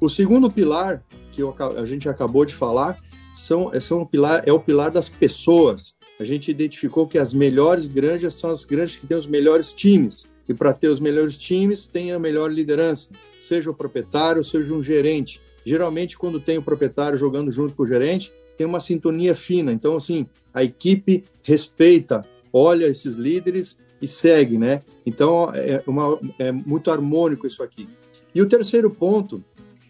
O 0.00 0.08
segundo 0.08 0.50
pilar 0.50 1.02
que 1.32 1.42
a 1.76 1.84
gente 1.84 2.08
acabou 2.08 2.44
de 2.44 2.54
falar 2.54 2.98
são, 3.32 3.70
são 3.80 4.00
um 4.02 4.06
pilar, 4.06 4.42
é 4.46 4.52
o 4.52 4.60
pilar 4.60 4.90
das 4.90 5.08
pessoas. 5.08 5.94
A 6.18 6.24
gente 6.24 6.50
identificou 6.50 7.06
que 7.06 7.18
as 7.18 7.32
melhores 7.32 7.86
granjas 7.86 8.34
são 8.34 8.50
as 8.50 8.64
granjas 8.64 8.96
que 8.96 9.06
têm 9.06 9.16
os 9.16 9.26
melhores 9.26 9.72
times. 9.72 10.28
E 10.48 10.54
para 10.54 10.72
ter 10.72 10.88
os 10.88 11.00
melhores 11.00 11.36
times, 11.36 11.86
tem 11.86 12.12
a 12.12 12.18
melhor 12.18 12.50
liderança, 12.50 13.08
seja 13.40 13.70
o 13.70 13.74
proprietário, 13.74 14.42
seja 14.42 14.74
um 14.74 14.82
gerente. 14.82 15.40
Geralmente, 15.64 16.18
quando 16.18 16.40
tem 16.40 16.58
o 16.58 16.62
proprietário 16.62 17.18
jogando 17.18 17.52
junto 17.52 17.74
com 17.74 17.84
o 17.84 17.86
gerente, 17.86 18.32
tem 18.60 18.66
uma 18.66 18.78
sintonia 18.78 19.34
fina. 19.34 19.72
Então, 19.72 19.96
assim, 19.96 20.26
a 20.52 20.62
equipe 20.62 21.24
respeita, 21.42 22.20
olha 22.52 22.84
esses 22.84 23.16
líderes 23.16 23.78
e 24.02 24.06
segue, 24.06 24.58
né? 24.58 24.82
Então, 25.06 25.50
é, 25.54 25.82
uma, 25.86 26.18
é 26.38 26.52
muito 26.52 26.90
harmônico 26.90 27.46
isso 27.46 27.62
aqui. 27.62 27.88
E 28.34 28.42
o 28.42 28.46
terceiro 28.46 28.90
ponto 28.90 29.42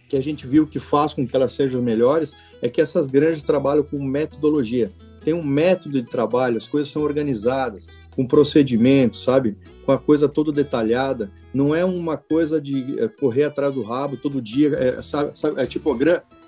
que 0.09 0.17
a 0.17 0.21
gente 0.21 0.47
viu 0.47 0.69
que 0.69 0.79
faz 0.79 1.13
com 1.13 1.27
que 1.27 1.35
elas 1.35 1.51
sejam 1.51 1.83
melhores 1.83 2.33
é 2.63 2.69
que 2.69 2.81
essas 2.81 3.09
granjas 3.09 3.43
trabalham 3.43 3.83
com 3.83 4.01
metodologia. 4.01 4.93
Tem 5.25 5.35
um 5.35 5.43
método 5.43 6.01
de 6.01 6.09
trabalho, 6.09 6.57
as 6.57 6.69
coisas 6.69 6.93
são 6.93 7.03
organizadas, 7.03 7.99
com 8.15 8.25
procedimentos, 8.25 9.25
sabe? 9.25 9.59
Com 9.85 9.91
a 9.91 9.99
coisa 9.99 10.29
toda 10.29 10.53
detalhada. 10.53 11.29
Não 11.53 11.75
é 11.75 11.85
uma 11.85 12.17
coisa 12.17 12.61
de 12.61 13.01
é, 13.01 13.09
correr 13.09 13.43
atrás 13.43 13.75
do 13.75 13.83
rabo 13.83 14.17
todo 14.17 14.41
dia, 14.41 14.69
é, 14.77 15.03
sabe, 15.03 15.37
sabe, 15.37 15.61
é 15.61 15.67
tipo 15.67 15.91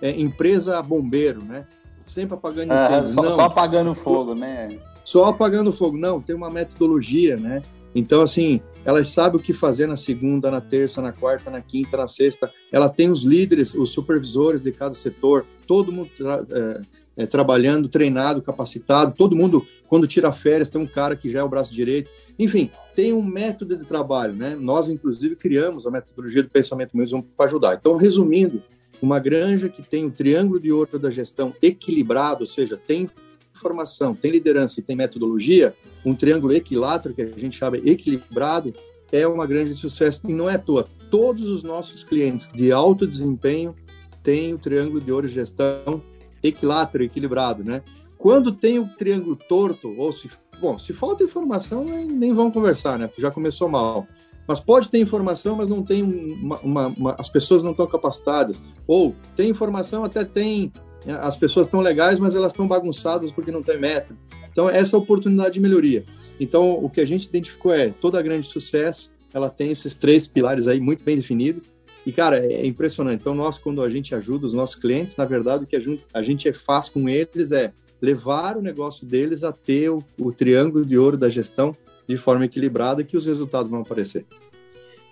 é, 0.00 0.20
empresa 0.20 0.80
bombeiro, 0.80 1.42
né? 1.42 1.66
Sempre 2.06 2.34
apagando 2.34 2.72
ah, 2.72 2.86
incêndio. 2.86 3.08
Só, 3.14 3.22
não, 3.22 3.34
só 3.34 3.40
apagando 3.42 3.94
fogo, 3.94 4.34
né? 4.34 4.78
Só 5.04 5.24
apagando 5.26 5.72
fogo. 5.72 5.96
Não, 5.96 6.20
tem 6.20 6.34
uma 6.34 6.50
metodologia, 6.50 7.36
né? 7.36 7.62
Então, 7.94 8.22
assim, 8.22 8.60
elas 8.84 9.08
sabem 9.08 9.38
o 9.38 9.42
que 9.42 9.52
fazer 9.52 9.86
na 9.86 9.96
segunda, 9.96 10.50
na 10.50 10.60
terça, 10.60 11.02
na 11.02 11.12
quarta, 11.12 11.50
na 11.50 11.60
quinta, 11.60 11.96
na 11.96 12.08
sexta. 12.08 12.50
Ela 12.70 12.88
tem 12.88 13.10
os 13.10 13.22
líderes, 13.22 13.74
os 13.74 13.90
supervisores 13.90 14.62
de 14.62 14.72
cada 14.72 14.94
setor, 14.94 15.44
todo 15.66 15.92
mundo 15.92 16.10
tra 16.16 16.44
é, 16.50 16.80
é, 17.16 17.26
trabalhando, 17.26 17.88
treinado, 17.88 18.40
capacitado. 18.40 19.14
Todo 19.16 19.36
mundo, 19.36 19.66
quando 19.88 20.06
tira 20.06 20.32
férias, 20.32 20.70
tem 20.70 20.80
um 20.80 20.86
cara 20.86 21.14
que 21.14 21.30
já 21.30 21.40
é 21.40 21.42
o 21.42 21.48
braço 21.48 21.72
direito. 21.72 22.10
Enfim, 22.38 22.70
tem 22.94 23.12
um 23.12 23.22
método 23.22 23.76
de 23.76 23.84
trabalho, 23.84 24.32
né? 24.32 24.56
Nós, 24.58 24.88
inclusive, 24.88 25.36
criamos 25.36 25.86
a 25.86 25.90
metodologia 25.90 26.42
do 26.42 26.48
pensamento 26.48 26.96
mesmo 26.96 27.22
para 27.36 27.46
ajudar. 27.46 27.74
Então, 27.74 27.96
resumindo, 27.96 28.62
uma 29.02 29.18
granja 29.18 29.68
que 29.68 29.82
tem 29.82 30.06
o 30.06 30.10
triângulo 30.10 30.60
de 30.60 30.70
ouro 30.70 30.96
da 30.96 31.10
gestão 31.10 31.52
equilibrado, 31.60 32.42
ou 32.42 32.46
seja, 32.46 32.76
tem 32.76 33.10
informação, 33.52 34.14
tem 34.14 34.30
liderança 34.30 34.78
e 34.78 34.82
tem 34.82 34.94
metodologia, 34.94 35.74
um 36.04 36.14
triângulo 36.14 36.52
equilátero, 36.52 37.12
que 37.12 37.20
a 37.20 37.26
gente 37.26 37.58
chama 37.58 37.78
equilibrado, 37.78 38.72
é 39.10 39.26
uma 39.26 39.46
granja 39.46 39.74
de 39.74 39.78
sucesso 39.78 40.22
e 40.26 40.32
não 40.32 40.48
é 40.48 40.54
à 40.54 40.58
toa. 40.58 40.88
Todos 41.10 41.50
os 41.50 41.62
nossos 41.62 42.04
clientes 42.04 42.50
de 42.52 42.72
alto 42.72 43.06
desempenho 43.06 43.74
têm 44.22 44.54
o 44.54 44.58
triângulo 44.58 45.00
de 45.00 45.12
ouro 45.12 45.28
de 45.28 45.34
gestão 45.34 46.02
equilátero, 46.42 47.04
equilibrado, 47.04 47.62
né? 47.62 47.82
Quando 48.16 48.52
tem 48.52 48.78
o 48.78 48.86
triângulo 48.86 49.36
torto, 49.36 49.94
ou 49.98 50.12
se, 50.12 50.30
bom, 50.60 50.78
se 50.78 50.92
falta 50.92 51.24
informação, 51.24 51.84
nem 51.84 52.32
vão 52.32 52.50
conversar, 52.50 52.98
né? 52.98 53.10
Já 53.18 53.30
começou 53.30 53.68
mal. 53.68 54.06
Mas 54.46 54.60
pode 54.60 54.88
ter 54.88 54.98
informação, 54.98 55.56
mas 55.56 55.68
não 55.68 55.82
tem 55.82 56.02
uma, 56.02 56.58
uma, 56.60 56.86
uma, 56.88 57.14
as 57.18 57.28
pessoas 57.28 57.62
não 57.62 57.70
estão 57.70 57.86
capacitadas. 57.86 58.60
Ou 58.86 59.14
tem 59.36 59.50
informação, 59.50 60.04
até 60.04 60.24
tem, 60.24 60.72
né, 61.04 61.18
as 61.20 61.36
pessoas 61.36 61.66
estão 61.66 61.80
legais, 61.80 62.18
mas 62.18 62.34
elas 62.34 62.52
estão 62.52 62.66
bagunçadas 62.66 63.30
porque 63.30 63.50
não 63.50 63.62
tem 63.62 63.78
método. 63.78 64.18
Então, 64.50 64.68
essa 64.68 64.94
é 64.94 64.96
a 64.96 65.00
oportunidade 65.00 65.54
de 65.54 65.60
melhoria. 65.60 66.04
Então, 66.38 66.72
o 66.72 66.90
que 66.90 67.00
a 67.00 67.06
gente 67.06 67.26
identificou 67.26 67.72
é 67.72 67.90
toda 67.90 68.20
grande 68.20 68.46
sucesso, 68.46 69.10
ela 69.32 69.48
tem 69.48 69.70
esses 69.70 69.94
três 69.94 70.26
pilares 70.26 70.68
aí 70.68 70.80
muito 70.80 71.04
bem 71.04 71.16
definidos. 71.16 71.72
E, 72.04 72.12
cara, 72.12 72.44
é 72.44 72.66
impressionante. 72.66 73.20
Então, 73.20 73.34
nós, 73.34 73.58
quando 73.58 73.80
a 73.80 73.88
gente 73.88 74.14
ajuda 74.14 74.46
os 74.46 74.52
nossos 74.52 74.74
clientes, 74.74 75.16
na 75.16 75.24
verdade, 75.24 75.64
o 75.64 75.66
que 75.66 75.76
a 75.76 75.80
gente, 75.80 76.04
gente 76.22 76.52
faz 76.52 76.88
com 76.88 77.08
eles 77.08 77.52
é 77.52 77.72
levar 78.00 78.56
o 78.56 78.60
negócio 78.60 79.06
deles 79.06 79.44
a 79.44 79.52
ter 79.52 79.88
o, 79.88 80.02
o 80.18 80.32
triângulo 80.32 80.84
de 80.84 80.98
ouro 80.98 81.16
da 81.16 81.30
gestão 81.30 81.76
de 82.06 82.16
forma 82.16 82.44
equilibrada 82.44 83.04
que 83.04 83.16
os 83.16 83.26
resultados 83.26 83.70
vão 83.70 83.80
aparecer. 83.80 84.26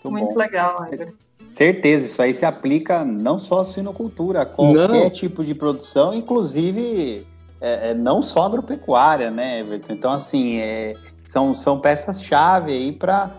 Muito, 0.04 0.24
Muito 0.24 0.38
legal, 0.38 0.82
André. 0.82 1.12
Certeza, 1.54 2.06
isso 2.06 2.22
aí 2.22 2.32
se 2.32 2.44
aplica 2.44 3.04
não 3.04 3.38
só 3.38 3.60
à 3.60 3.64
suinocultura, 3.64 4.42
a 4.42 4.46
qualquer 4.46 4.88
não. 4.88 5.10
tipo 5.10 5.44
de 5.44 5.54
produção, 5.54 6.14
inclusive 6.14 7.26
é, 7.60 7.90
é, 7.90 7.94
não 7.94 8.22
só 8.22 8.44
agropecuária, 8.44 9.30
né, 9.30 9.60
Everton? 9.60 9.92
Então, 9.92 10.12
assim, 10.12 10.58
é, 10.58 10.94
são, 11.24 11.54
são 11.54 11.78
peças-chave 11.78 12.72
aí 12.72 12.92
para 12.92 13.30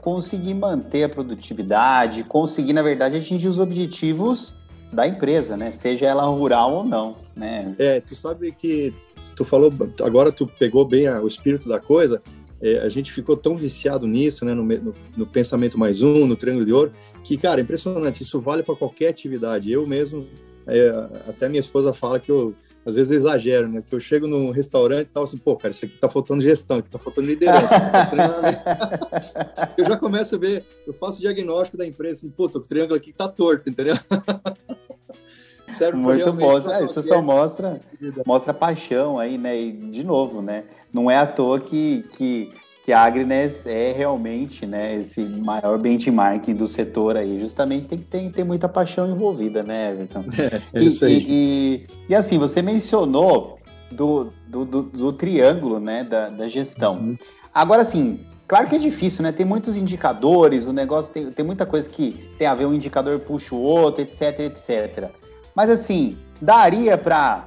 conseguir 0.00 0.54
manter 0.54 1.04
a 1.04 1.08
produtividade, 1.08 2.22
conseguir, 2.24 2.72
na 2.72 2.82
verdade, 2.82 3.16
atingir 3.16 3.48
os 3.48 3.58
objetivos 3.58 4.52
da 4.92 5.06
empresa, 5.06 5.56
né? 5.56 5.70
Seja 5.70 6.06
ela 6.06 6.24
rural 6.24 6.72
ou 6.72 6.84
não, 6.84 7.16
né? 7.34 7.74
É, 7.78 8.00
tu 8.00 8.14
sabe 8.14 8.52
que 8.52 8.92
tu 9.34 9.44
falou, 9.44 9.72
agora 10.02 10.30
tu 10.30 10.46
pegou 10.46 10.84
bem 10.84 11.06
a, 11.06 11.20
o 11.20 11.26
espírito 11.26 11.68
da 11.68 11.80
coisa, 11.80 12.20
é, 12.60 12.78
a 12.78 12.88
gente 12.88 13.12
ficou 13.12 13.36
tão 13.36 13.56
viciado 13.56 14.06
nisso, 14.06 14.44
né, 14.44 14.54
no, 14.54 14.62
no, 14.62 14.94
no, 15.16 15.26
pensamento 15.26 15.78
mais 15.78 16.02
um, 16.02 16.26
no 16.26 16.36
triângulo 16.36 16.66
de 16.66 16.72
ouro, 16.72 16.92
que, 17.24 17.36
cara, 17.36 17.60
impressionante, 17.60 18.22
isso 18.22 18.40
vale 18.40 18.62
para 18.62 18.74
qualquer 18.74 19.08
atividade. 19.08 19.70
Eu 19.70 19.86
mesmo, 19.86 20.26
é, 20.66 20.88
até 21.28 21.48
minha 21.48 21.60
esposa 21.60 21.94
fala 21.94 22.20
que 22.20 22.30
eu, 22.30 22.54
às 22.84 22.96
vezes 22.96 23.12
exagero, 23.12 23.68
né, 23.68 23.82
que 23.86 23.94
eu 23.94 24.00
chego 24.00 24.26
num 24.26 24.50
restaurante 24.50 25.08
e 25.08 25.12
tal, 25.12 25.24
assim, 25.24 25.38
pô, 25.38 25.56
cara, 25.56 25.72
isso 25.72 25.84
aqui 25.84 25.98
tá 25.98 26.08
faltando 26.08 26.42
gestão, 26.42 26.78
aqui 26.78 26.90
tá 26.90 26.98
faltando 26.98 27.26
liderança, 27.26 27.80
tá 27.80 29.74
eu 29.76 29.86
já 29.86 29.96
começo 29.96 30.34
a 30.34 30.38
ver, 30.38 30.64
eu 30.86 30.92
faço 30.92 31.20
diagnóstico 31.20 31.76
da 31.76 31.86
empresa, 31.86 32.20
assim, 32.20 32.30
pô, 32.30 32.44
o 32.44 32.60
triângulo 32.60 32.96
aqui 32.96 33.12
tá 33.12 33.28
torto, 33.28 33.68
entendeu? 33.68 33.96
Serve 35.70 35.98
Muito 35.98 36.32
bom. 36.32 36.58
É, 36.58 36.84
isso 36.84 37.02
só 37.02 37.20
mostra, 37.22 37.80
mostra 38.26 38.52
paixão 38.52 39.18
aí, 39.18 39.38
né? 39.38 39.58
E, 39.60 39.72
de 39.72 40.04
novo, 40.04 40.42
né? 40.42 40.64
Não 40.92 41.10
é 41.10 41.16
à 41.16 41.26
toa 41.26 41.60
que, 41.60 42.04
que, 42.12 42.52
que 42.84 42.92
a 42.92 43.02
Agnes 43.02 43.66
é 43.66 43.92
realmente 43.92 44.66
né, 44.66 44.96
esse 44.96 45.20
maior 45.20 45.78
benchmarking 45.78 46.54
do 46.54 46.66
setor 46.66 47.16
aí. 47.16 47.38
Justamente 47.38 47.86
tem 47.86 47.98
que 47.98 48.06
ter, 48.06 48.30
ter 48.30 48.44
muita 48.44 48.68
paixão 48.68 49.10
envolvida, 49.10 49.62
né, 49.62 49.92
Everton? 49.92 50.24
É, 50.74 50.80
é 50.80 50.82
isso 50.82 51.04
aí. 51.04 51.18
E, 51.18 51.26
e, 51.28 51.86
e, 52.10 52.14
assim, 52.14 52.38
você 52.38 52.60
mencionou 52.60 53.58
do, 53.90 54.28
do, 54.48 54.64
do, 54.64 54.82
do 54.82 55.12
triângulo 55.12 55.78
né, 55.78 56.04
da, 56.04 56.28
da 56.28 56.48
gestão. 56.48 56.94
Uhum. 56.94 57.18
Agora, 57.54 57.82
assim, 57.82 58.20
Claro 58.50 58.66
que 58.66 58.74
é 58.74 58.78
difícil, 58.80 59.22
né? 59.22 59.30
Tem 59.30 59.46
muitos 59.46 59.76
indicadores, 59.76 60.66
o 60.66 60.72
negócio 60.72 61.12
tem, 61.12 61.30
tem 61.30 61.46
muita 61.46 61.64
coisa 61.64 61.88
que 61.88 62.10
tem 62.36 62.48
a 62.48 62.54
ver, 62.56 62.66
um 62.66 62.74
indicador 62.74 63.20
puxa 63.20 63.54
o 63.54 63.62
outro, 63.62 64.02
etc, 64.02 64.40
etc. 64.40 65.08
Mas 65.54 65.70
assim, 65.70 66.16
daria 66.40 66.96
para 66.96 67.44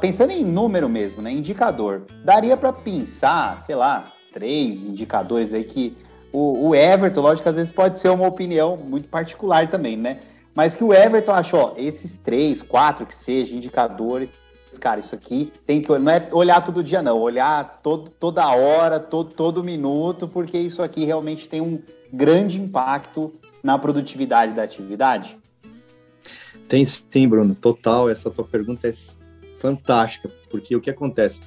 pensando 0.00 0.30
em 0.30 0.44
número 0.44 0.88
mesmo, 0.88 1.22
né, 1.22 1.32
indicador, 1.32 2.02
daria 2.22 2.56
para 2.56 2.72
pensar, 2.72 3.62
sei 3.62 3.74
lá, 3.74 4.12
três 4.32 4.84
indicadores 4.84 5.54
aí 5.54 5.64
que 5.64 5.96
o, 6.32 6.68
o, 6.68 6.74
Everton, 6.74 7.22
lógico 7.22 7.48
às 7.48 7.56
vezes 7.56 7.72
pode 7.72 7.98
ser 7.98 8.10
uma 8.10 8.26
opinião 8.26 8.76
muito 8.76 9.08
particular 9.08 9.68
também, 9.68 9.96
né? 9.96 10.20
Mas 10.54 10.76
que 10.76 10.84
o 10.84 10.92
Everton 10.92 11.32
achou, 11.32 11.60
ó, 11.60 11.72
esses 11.76 12.18
três, 12.18 12.60
quatro 12.60 13.06
que 13.06 13.14
sejam 13.14 13.56
indicadores, 13.56 14.30
cara, 14.80 15.00
isso 15.00 15.14
aqui 15.14 15.52
tem 15.66 15.80
que 15.80 15.98
não 15.98 16.10
é 16.12 16.28
olhar 16.32 16.62
todo 16.62 16.82
dia 16.82 17.02
não, 17.02 17.18
olhar 17.18 17.80
todo, 17.82 18.10
toda 18.10 18.46
hora, 18.48 19.00
todo, 19.00 19.32
todo 19.32 19.64
minuto, 19.64 20.28
porque 20.28 20.58
isso 20.58 20.82
aqui 20.82 21.04
realmente 21.04 21.48
tem 21.48 21.60
um 21.60 21.80
grande 22.12 22.60
impacto 22.60 23.32
na 23.62 23.78
produtividade 23.78 24.52
da 24.52 24.62
atividade. 24.62 25.36
Tem 26.70 26.84
sim, 26.84 27.28
Bruno, 27.28 27.52
total. 27.52 28.08
Essa 28.08 28.30
tua 28.30 28.44
pergunta 28.44 28.86
é 28.88 28.92
fantástica, 29.58 30.30
porque 30.48 30.76
o 30.76 30.80
que 30.80 30.88
acontece? 30.88 31.40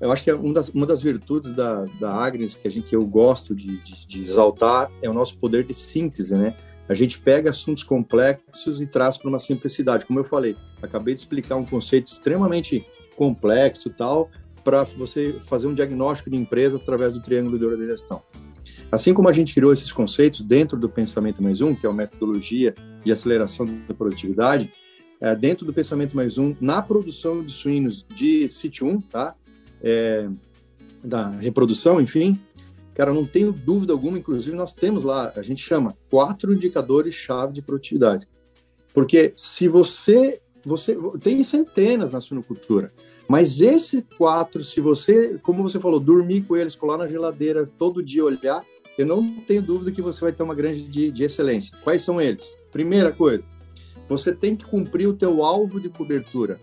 Eu 0.00 0.10
acho 0.10 0.24
que 0.24 0.30
é 0.30 0.34
uma 0.34 0.52
das, 0.52 0.68
uma 0.70 0.84
das 0.84 1.00
virtudes 1.00 1.54
da, 1.54 1.84
da 2.00 2.12
Agnes 2.12 2.56
que, 2.56 2.66
a 2.66 2.70
gente, 2.70 2.88
que 2.88 2.96
eu 2.96 3.06
gosto 3.06 3.54
de, 3.54 3.78
de, 3.84 4.06
de 4.08 4.22
exaltar 4.24 4.90
é 5.00 5.08
o 5.08 5.14
nosso 5.14 5.38
poder 5.38 5.62
de 5.62 5.72
síntese, 5.72 6.34
né? 6.34 6.56
A 6.88 6.92
gente 6.92 7.20
pega 7.20 7.50
assuntos 7.50 7.84
complexos 7.84 8.80
e 8.80 8.86
traz 8.86 9.16
para 9.16 9.28
uma 9.28 9.38
simplicidade. 9.38 10.04
Como 10.04 10.18
eu 10.18 10.24
falei, 10.24 10.56
acabei 10.82 11.14
de 11.14 11.20
explicar 11.20 11.54
um 11.54 11.64
conceito 11.64 12.10
extremamente 12.10 12.84
complexo 13.16 13.90
tal, 13.90 14.28
para 14.64 14.82
você 14.82 15.38
fazer 15.46 15.68
um 15.68 15.74
diagnóstico 15.74 16.28
de 16.28 16.36
empresa 16.36 16.78
através 16.78 17.12
do 17.12 17.22
triângulo 17.22 17.58
de 17.58 17.76
de 17.76 17.86
gestão. 17.86 18.20
Assim 18.94 19.12
como 19.12 19.28
a 19.28 19.32
gente 19.32 19.52
criou 19.52 19.72
esses 19.72 19.90
conceitos 19.90 20.40
dentro 20.40 20.78
do 20.78 20.88
Pensamento 20.88 21.42
Mais 21.42 21.60
Um, 21.60 21.74
que 21.74 21.84
é 21.84 21.90
a 21.90 21.92
metodologia 21.92 22.72
de 23.04 23.10
aceleração 23.10 23.66
da 23.88 23.92
produtividade, 23.92 24.72
é, 25.20 25.34
dentro 25.34 25.66
do 25.66 25.72
Pensamento 25.72 26.14
Mais 26.14 26.38
Um, 26.38 26.54
na 26.60 26.80
produção 26.80 27.42
de 27.42 27.50
suínos 27.50 28.06
de 28.14 28.48
sítio 28.48 28.86
1, 28.86 29.00
tá? 29.00 29.34
É, 29.82 30.28
da 31.02 31.28
reprodução, 31.28 32.00
enfim, 32.00 32.38
cara, 32.94 33.12
não 33.12 33.26
tenho 33.26 33.52
dúvida 33.52 33.92
alguma, 33.92 34.16
inclusive 34.16 34.56
nós 34.56 34.72
temos 34.72 35.02
lá, 35.02 35.32
a 35.34 35.42
gente 35.42 35.60
chama 35.60 35.96
quatro 36.08 36.54
indicadores-chave 36.54 37.52
de 37.52 37.62
produtividade. 37.62 38.28
Porque 38.94 39.32
se 39.34 39.66
você, 39.66 40.40
você 40.64 40.96
tem 41.20 41.42
centenas 41.42 42.12
na 42.12 42.20
suinocultura, 42.20 42.92
mas 43.28 43.60
esses 43.60 44.04
quatro, 44.16 44.62
se 44.62 44.80
você, 44.80 45.36
como 45.42 45.64
você 45.64 45.80
falou, 45.80 45.98
dormir 45.98 46.42
com 46.42 46.56
eles, 46.56 46.76
colar 46.76 46.96
na 46.96 47.08
geladeira, 47.08 47.68
todo 47.76 48.00
dia 48.00 48.24
olhar, 48.24 48.64
eu 48.96 49.06
não 49.06 49.28
tenho 49.40 49.62
dúvida 49.62 49.90
que 49.90 50.02
você 50.02 50.20
vai 50.20 50.32
ter 50.32 50.42
uma 50.42 50.54
grande 50.54 50.84
de, 50.84 51.10
de 51.10 51.24
excelência. 51.24 51.76
Quais 51.82 52.02
são 52.02 52.20
eles? 52.20 52.54
Primeira 52.70 53.12
coisa, 53.12 53.42
você 54.08 54.32
tem 54.32 54.54
que 54.54 54.64
cumprir 54.64 55.08
o 55.08 55.14
teu 55.14 55.44
alvo 55.44 55.80
de 55.80 55.88
cobertura 55.88 56.58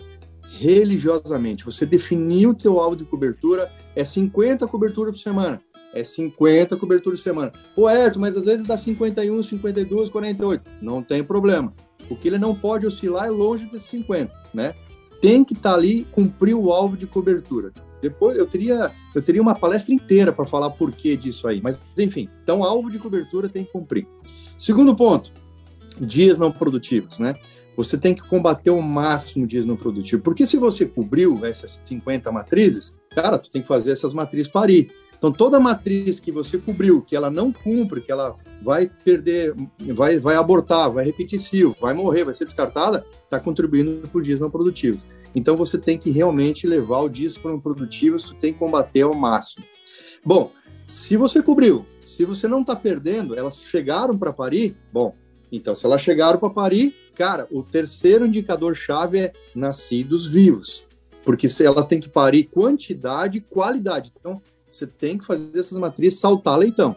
religiosamente. 0.57 1.65
Você 1.65 1.85
definiu 1.85 2.51
o 2.51 2.55
teu 2.55 2.79
alvo 2.79 2.95
de 2.95 3.05
cobertura, 3.05 3.71
é 3.95 4.03
50 4.03 4.67
coberturas 4.67 5.13
por 5.15 5.21
semana. 5.21 5.59
É 5.93 6.03
50 6.03 6.77
coberturas 6.77 7.19
por 7.19 7.23
semana. 7.23 7.51
Pô, 7.75 7.89
Erto, 7.89 8.19
mas 8.19 8.37
às 8.37 8.45
vezes 8.45 8.65
dá 8.65 8.77
51, 8.77 9.43
52, 9.43 10.09
48. 10.09 10.71
Não 10.81 11.03
tem 11.03 11.23
problema. 11.23 11.73
O 12.09 12.15
que 12.15 12.27
ele 12.27 12.37
não 12.37 12.55
pode 12.55 12.85
oscilar 12.85 13.27
é 13.27 13.29
longe 13.29 13.65
de 13.65 13.79
50, 13.79 14.33
né? 14.53 14.73
Tem 15.21 15.43
que 15.43 15.53
estar 15.53 15.71
tá 15.71 15.75
ali, 15.75 16.05
cumprir 16.11 16.53
o 16.53 16.71
alvo 16.71 16.95
de 16.95 17.07
cobertura. 17.07 17.71
Depois 18.01 18.37
eu 18.37 18.45
teria, 18.47 18.91
eu 19.13 19.21
teria 19.21 19.41
uma 19.41 19.55
palestra 19.55 19.93
inteira 19.93 20.31
para 20.31 20.45
falar 20.45 20.69
por 20.71 20.91
que 20.91 21.15
disso 21.15 21.47
aí. 21.47 21.61
Mas, 21.61 21.79
enfim, 21.97 22.29
então 22.43 22.63
alvo 22.63 22.89
de 22.89 22.97
cobertura 22.97 23.47
tem 23.47 23.63
que 23.63 23.71
cumprir. 23.71 24.07
Segundo 24.57 24.95
ponto, 24.95 25.31
dias 25.99 26.37
não 26.37 26.51
produtivos, 26.51 27.19
né? 27.19 27.33
Você 27.77 27.97
tem 27.97 28.13
que 28.13 28.21
combater 28.21 28.69
o 28.69 28.81
máximo 28.81 29.47
dias 29.47 29.65
não 29.65 29.75
produtivos. 29.75 30.23
Porque 30.23 30.45
se 30.45 30.57
você 30.57 30.85
cobriu 30.85 31.45
essas 31.45 31.79
50 31.85 32.31
matrizes, 32.31 32.95
cara, 33.09 33.37
tu 33.37 33.49
tem 33.49 33.61
que 33.61 33.67
fazer 33.67 33.91
essas 33.91 34.13
matrizes 34.13 34.51
parir. 34.51 34.91
Então, 35.21 35.31
toda 35.31 35.59
matriz 35.59 36.19
que 36.19 36.31
você 36.31 36.57
cobriu, 36.57 36.99
que 36.99 37.15
ela 37.15 37.29
não 37.29 37.51
cumpre, 37.51 38.01
que 38.01 38.11
ela 38.11 38.35
vai 38.59 38.89
perder, 39.05 39.53
vai, 39.93 40.17
vai 40.17 40.35
abortar, 40.35 40.89
vai 40.89 41.05
repetir 41.05 41.39
vai 41.79 41.93
morrer, 41.93 42.23
vai 42.23 42.33
ser 42.33 42.45
descartada, 42.45 43.05
está 43.23 43.39
contribuindo 43.39 44.07
por 44.07 44.23
dias 44.23 44.39
não 44.39 44.49
produtivos. 44.49 45.05
Então 45.35 45.55
você 45.55 45.77
tem 45.77 45.95
que 45.95 46.09
realmente 46.09 46.65
levar 46.65 47.01
o 47.01 47.09
para 47.37 47.53
um 47.53 47.59
produtivo, 47.59 48.17
você 48.17 48.33
tem 48.33 48.51
que 48.51 48.57
combater 48.57 49.01
ao 49.03 49.13
máximo. 49.13 49.63
Bom, 50.25 50.51
se 50.87 51.15
você 51.15 51.39
cobriu, 51.39 51.85
se 52.01 52.25
você 52.25 52.47
não 52.47 52.61
está 52.61 52.75
perdendo, 52.75 53.37
elas 53.37 53.57
chegaram 53.57 54.17
para 54.17 54.33
parir, 54.33 54.75
bom, 54.91 55.15
então 55.51 55.75
se 55.75 55.85
elas 55.85 56.01
chegaram 56.01 56.39
para 56.39 56.49
parir, 56.49 56.95
cara, 57.15 57.47
o 57.51 57.61
terceiro 57.61 58.25
indicador-chave 58.25 59.19
é 59.19 59.33
nascidos 59.53 60.25
vivos, 60.25 60.87
porque 61.23 61.45
ela 61.63 61.83
tem 61.83 61.99
que 61.99 62.09
parir 62.09 62.45
quantidade 62.45 63.37
e 63.37 63.41
qualidade. 63.41 64.11
Então 64.19 64.41
você 64.71 64.87
tem 64.87 65.17
que 65.17 65.25
fazer 65.25 65.59
essas 65.59 65.77
matrizes 65.77 66.19
saltar 66.19 66.57
leitão. 66.57 66.95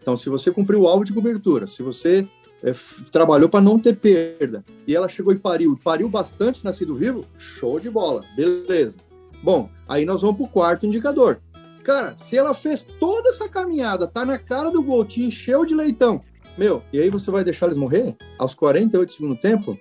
Então, 0.00 0.16
se 0.16 0.28
você 0.28 0.50
cumpriu 0.50 0.82
o 0.82 0.88
alvo 0.88 1.04
de 1.04 1.12
cobertura, 1.12 1.66
se 1.66 1.82
você 1.82 2.26
é, 2.62 2.74
trabalhou 3.10 3.48
para 3.48 3.60
não 3.60 3.78
ter 3.78 3.96
perda. 3.96 4.64
E 4.86 4.94
ela 4.94 5.08
chegou 5.08 5.32
e 5.32 5.38
pariu, 5.38 5.78
pariu 5.82 6.08
bastante 6.08 6.64
nascido 6.64 6.94
vivo, 6.94 7.24
show 7.38 7.80
de 7.80 7.90
bola, 7.90 8.24
beleza. 8.36 8.98
Bom, 9.42 9.68
aí 9.88 10.04
nós 10.04 10.22
vamos 10.22 10.36
para 10.36 10.46
o 10.46 10.48
quarto 10.48 10.86
indicador. 10.86 11.40
Cara, 11.84 12.16
se 12.18 12.36
ela 12.36 12.54
fez 12.54 12.84
toda 12.98 13.28
essa 13.28 13.48
caminhada, 13.48 14.06
tá 14.06 14.24
na 14.24 14.38
cara 14.38 14.70
do 14.70 14.82
gol, 14.82 15.04
te 15.04 15.22
encheu 15.22 15.64
de 15.64 15.74
leitão, 15.74 16.20
meu, 16.56 16.82
e 16.92 16.98
aí 16.98 17.10
você 17.10 17.30
vai 17.30 17.44
deixar 17.44 17.66
eles 17.66 17.78
morrer 17.78 18.16
aos 18.38 18.54
48 18.54 19.12
segundo 19.12 19.36
tempo? 19.36 19.78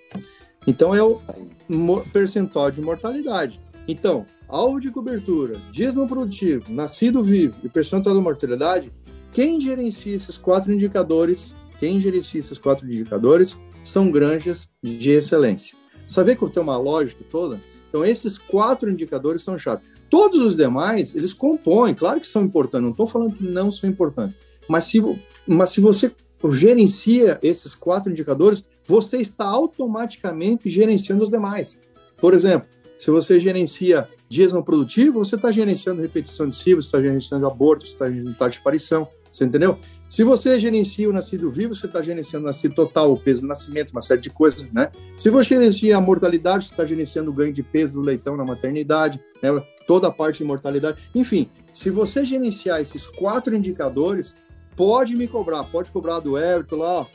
Então 0.67 0.93
é 0.93 1.02
o 1.02 1.21
percentual 2.12 2.69
de 2.69 2.82
mortalidade. 2.82 3.62
Então, 3.88 4.26
alvo 4.48 4.80
de 4.80 4.91
cobertura, 4.91 5.60
dias 5.71 5.95
não 5.95 6.08
produtivo, 6.08 6.71
nascido 6.71 7.24
vivo 7.24 7.56
e 7.63 7.69
percentual 7.69 8.15
de 8.15 8.21
mortalidade, 8.21 8.91
quem 9.34 9.60
gerencia 9.60 10.15
esses 10.15 10.38
quatro 10.38 10.71
indicadores 10.71 11.54
quem 11.80 12.00
gerencia 12.00 12.39
esses 12.39 12.58
quatro 12.58 12.86
indicadores 12.86 13.58
são 13.84 14.10
granjas 14.10 14.69
de 14.82 15.12
excelência. 15.12 15.78
Saber 16.08 16.36
que 16.36 16.50
tem 16.50 16.63
uma 16.63 16.78
lógica 16.78 17.24
toda? 17.30 17.60
Então, 17.89 18.06
esses 18.06 18.38
quatro 18.38 18.89
indicadores 18.89 19.41
são 19.41 19.58
chave. 19.58 19.84
Todos 20.10 20.39
os 20.41 20.58
demais, 20.58 21.15
eles 21.15 21.34
compõem, 21.34 21.93
claro 21.93 22.19
que 22.19 22.28
são 22.28 22.43
importantes, 22.43 22.84
não 22.84 22.91
estou 22.91 23.08
falando 23.08 23.36
que 23.36 23.43
não 23.43 23.71
são 23.71 23.89
importantes, 23.89 24.38
mas 24.67 24.86
se, 24.86 25.02
mas 25.48 25.71
se 25.71 25.82
você 25.82 26.12
gerencia 26.52 27.39
esses 27.41 27.74
quatro 27.74 28.12
indicadores, 28.12 28.63
você 28.86 29.17
está 29.17 29.45
automaticamente 29.45 30.69
gerenciando 30.69 31.24
os 31.24 31.30
demais. 31.30 31.82
Por 32.17 32.34
exemplo, 32.34 32.67
se 33.00 33.12
você 33.12 33.40
gerencia 33.40 34.08
dias 34.30 34.52
não 34.52 34.64
produtivos, 34.64 35.30
você 35.30 35.36
está 35.36 35.52
gerenciando 35.52 36.02
repetição 36.02 36.48
de 36.48 36.56
ciclos, 36.56 36.86
está 36.86 37.02
gerenciando 37.02 37.46
aborto, 37.48 37.86
está 37.86 38.10
gerenciando 38.10 38.38
taxa 38.38 38.52
de 38.52 38.60
aparição, 38.60 39.08
você 39.36 39.44
entendeu? 39.44 39.78
Se 40.08 40.24
você 40.24 40.58
gerencia 40.58 41.10
o 41.10 41.14
nascido 41.14 41.52
vivo, 41.52 41.76
você 41.76 41.88
está 41.88 42.02
gerenciando 42.02 42.46
o 42.46 42.48
nascido 42.48 42.74
total, 42.74 43.12
o 43.12 43.20
peso 43.20 43.42
do 43.42 43.48
nascimento, 43.48 43.92
uma 43.92 44.02
série 44.02 44.22
de 44.22 44.30
coisas, 44.30 44.72
né? 44.72 44.92
Se 45.18 45.30
você 45.30 45.56
gerencia 45.56 45.98
a 45.98 46.00
mortalidade, 46.00 46.66
você 46.66 46.72
está 46.72 46.86
gerenciando 46.86 47.32
o 47.32 47.34
ganho 47.34 47.52
de 47.52 47.62
peso 47.62 47.94
do 47.94 48.02
leitão 48.02 48.38
na 48.38 48.46
maternidade, 48.46 49.20
né? 49.44 49.50
toda 49.86 50.08
a 50.08 50.12
parte 50.12 50.38
de 50.38 50.46
mortalidade. 50.46 50.98
Enfim, 51.14 51.50
se 51.74 51.90
você 51.90 52.26
gerenciar 52.26 52.80
esses 52.80 53.06
quatro 53.06 53.54
indicadores, 53.54 54.38
pode 54.76 55.16
me 55.16 55.28
cobrar, 55.28 55.64
pode 55.66 55.92
cobrar 55.92 56.20
do 56.20 56.38
Everton 56.38 56.78
lá, 56.78 57.02
ó, 57.02 57.06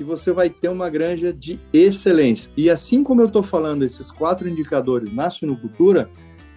que 0.00 0.04
você 0.04 0.32
vai 0.32 0.48
ter 0.48 0.70
uma 0.70 0.88
granja 0.88 1.30
de 1.30 1.58
excelência. 1.74 2.50
E 2.56 2.70
assim 2.70 3.04
como 3.04 3.20
eu 3.20 3.26
estou 3.26 3.42
falando 3.42 3.84
esses 3.84 4.10
quatro 4.10 4.48
indicadores 4.48 5.12
na 5.12 5.28
suinocultura, 5.28 6.08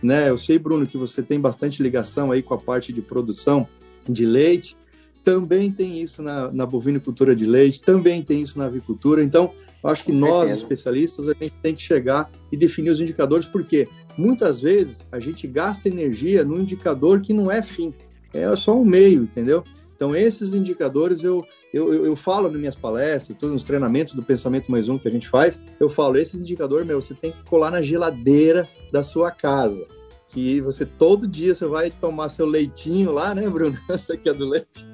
né? 0.01 0.29
Eu 0.29 0.37
sei, 0.37 0.57
Bruno, 0.57 0.87
que 0.87 0.97
você 0.97 1.21
tem 1.21 1.41
bastante 1.41 1.83
ligação 1.83 2.31
aí 2.31 2.41
com 2.41 2.53
a 2.53 2.57
parte 2.57 2.93
de 2.93 3.01
produção 3.01 3.67
de 4.07 4.25
leite, 4.25 4.77
também 5.25 5.69
tem 5.69 6.01
isso 6.01 6.23
na, 6.23 6.49
na 6.53 6.65
bovinicultura 6.65 7.35
de 7.35 7.45
leite, 7.45 7.81
também 7.81 8.23
tem 8.23 8.41
isso 8.41 8.57
na 8.57 8.67
avicultura. 8.67 9.21
Então, 9.21 9.51
eu 9.83 9.89
acho 9.89 10.05
que 10.05 10.13
nós, 10.13 10.49
especialistas, 10.49 11.27
a 11.27 11.33
gente 11.33 11.55
tem 11.61 11.75
que 11.75 11.81
chegar 11.81 12.31
e 12.49 12.55
definir 12.55 12.91
os 12.91 13.01
indicadores, 13.01 13.45
porque 13.45 13.89
muitas 14.17 14.61
vezes 14.61 15.01
a 15.11 15.19
gente 15.19 15.45
gasta 15.47 15.89
energia 15.89 16.45
no 16.45 16.61
indicador 16.61 17.19
que 17.19 17.33
não 17.33 17.51
é 17.51 17.61
fim, 17.61 17.93
é 18.33 18.55
só 18.55 18.73
um 18.73 18.85
meio, 18.85 19.23
entendeu? 19.23 19.65
Então, 19.97 20.15
esses 20.15 20.53
indicadores 20.53 21.25
eu, 21.25 21.45
eu, 21.73 21.91
eu, 21.91 22.05
eu 22.05 22.15
falo 22.15 22.49
nas 22.49 22.59
minhas 22.59 22.75
palestras, 22.75 23.37
todos 23.37 23.55
os 23.55 23.63
treinamentos 23.63 24.13
do 24.13 24.21
Pensamento 24.21 24.71
Mais 24.71 24.87
Um 24.87 24.97
que 24.97 25.07
a 25.07 25.11
gente 25.11 25.27
faz, 25.27 25.59
eu 25.79 25.89
falo, 25.89 26.17
esse 26.17 26.37
indicador, 26.37 26.85
meu, 26.85 27.01
você 27.01 27.13
tem 27.13 27.31
que 27.31 27.43
colar 27.43 27.71
na 27.71 27.81
geladeira 27.81 28.69
da 28.91 29.03
sua 29.03 29.31
casa. 29.31 29.85
Que 30.27 30.61
você 30.61 30.85
todo 30.85 31.27
dia 31.27 31.53
você 31.53 31.65
vai 31.65 31.89
tomar 31.89 32.29
seu 32.29 32.45
leitinho 32.45 33.11
lá, 33.11 33.35
né, 33.35 33.47
Bruno? 33.49 33.77
Essa 33.89 34.13
aqui 34.13 34.29
é 34.29 34.33
do 34.33 34.47
leite 34.47 34.87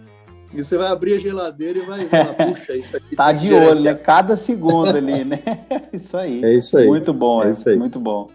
e 0.54 0.64
você 0.64 0.78
vai 0.78 0.88
abrir 0.88 1.14
a 1.14 1.20
geladeira 1.20 1.80
e 1.80 1.82
vai 1.84 2.08
falar, 2.08 2.34
puxa, 2.54 2.76
isso 2.76 2.98
aqui. 2.98 3.16
Tá 3.16 3.32
de 3.32 3.54
olho, 3.54 3.82
né? 3.82 3.94
Cada 3.94 4.36
segundo 4.36 4.96
ali, 4.96 5.24
né? 5.24 5.40
Isso 5.94 6.18
aí. 6.18 6.44
É 6.44 6.54
isso 6.54 6.78
aí. 6.78 6.88
Muito 6.88 7.14
bom, 7.14 7.44
é, 7.44 7.48
é 7.48 7.52
isso 7.52 7.70
aí. 7.70 7.78
Muito 7.78 8.00
bom. 8.00 8.28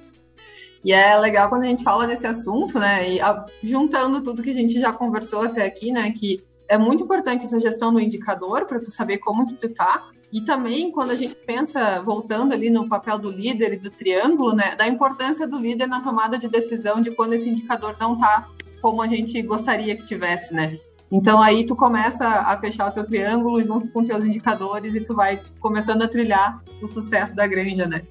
E 0.84 0.92
é 0.92 1.16
legal 1.16 1.48
quando 1.48 1.62
a 1.62 1.66
gente 1.66 1.82
fala 1.82 2.06
desse 2.06 2.26
assunto, 2.26 2.78
né? 2.78 3.14
E 3.14 3.20
a, 3.20 3.44
juntando 3.62 4.22
tudo 4.22 4.42
que 4.42 4.50
a 4.50 4.54
gente 4.54 4.78
já 4.80 4.92
conversou 4.92 5.42
até 5.42 5.64
aqui, 5.64 5.90
né? 5.90 6.12
Que 6.12 6.42
é 6.74 6.78
muito 6.78 7.04
importante 7.04 7.44
essa 7.44 7.58
gestão 7.58 7.92
do 7.92 8.00
indicador 8.00 8.66
para 8.66 8.80
tu 8.80 8.90
saber 8.90 9.18
como 9.18 9.46
que 9.46 9.54
tu 9.54 9.68
tá. 9.68 10.08
E 10.32 10.40
também 10.40 10.90
quando 10.90 11.10
a 11.10 11.14
gente 11.14 11.34
pensa, 11.34 12.02
voltando 12.02 12.52
ali 12.52 12.68
no 12.68 12.88
papel 12.88 13.18
do 13.18 13.30
líder 13.30 13.74
e 13.74 13.76
do 13.76 13.90
triângulo, 13.90 14.52
né? 14.52 14.74
Da 14.74 14.88
importância 14.88 15.46
do 15.46 15.56
líder 15.56 15.86
na 15.86 16.00
tomada 16.00 16.36
de 16.36 16.48
decisão 16.48 17.00
de 17.00 17.12
quando 17.12 17.34
esse 17.34 17.48
indicador 17.48 17.94
não 18.00 18.18
tá 18.18 18.48
como 18.82 19.00
a 19.00 19.06
gente 19.06 19.40
gostaria 19.42 19.96
que 19.96 20.04
tivesse, 20.04 20.52
né? 20.52 20.78
Então 21.10 21.40
aí 21.40 21.64
tu 21.64 21.76
começa 21.76 22.26
a 22.26 22.58
fechar 22.58 22.90
o 22.90 22.92
teu 22.92 23.04
triângulo 23.04 23.62
junto 23.62 23.88
com 23.90 24.04
teus 24.04 24.24
indicadores 24.24 24.96
e 24.96 25.00
tu 25.00 25.14
vai 25.14 25.40
começando 25.60 26.02
a 26.02 26.08
trilhar 26.08 26.60
o 26.82 26.88
sucesso 26.88 27.34
da 27.36 27.46
granja, 27.46 27.86
né? 27.86 28.02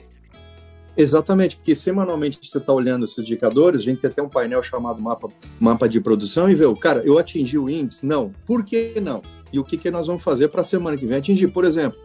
Exatamente, 0.95 1.55
porque 1.55 1.73
semanalmente 1.73 2.37
você 2.41 2.59
está 2.59 2.71
olhando 2.71 3.05
esses 3.05 3.17
indicadores, 3.17 3.81
a 3.81 3.83
gente 3.85 4.01
tem 4.01 4.09
até 4.09 4.21
um 4.21 4.29
painel 4.29 4.61
chamado 4.61 5.01
mapa, 5.01 5.27
mapa 5.59 5.89
de 5.89 5.99
produção 5.99 6.49
e 6.49 6.55
vê, 6.55 6.65
cara, 6.75 7.01
eu 7.03 7.17
atingi 7.17 7.57
o 7.57 7.69
índice? 7.69 8.05
Não. 8.05 8.31
Por 8.45 8.63
que 8.63 8.99
não? 9.01 9.21
E 9.51 9.59
o 9.59 9.63
que, 9.63 9.77
que 9.77 9.89
nós 9.89 10.07
vamos 10.07 10.23
fazer 10.23 10.49
para 10.49 10.61
a 10.61 10.63
semana 10.63 10.95
que 10.95 11.05
vem 11.05 11.17
atingir? 11.17 11.47
Por 11.47 11.65
exemplo, 11.65 11.99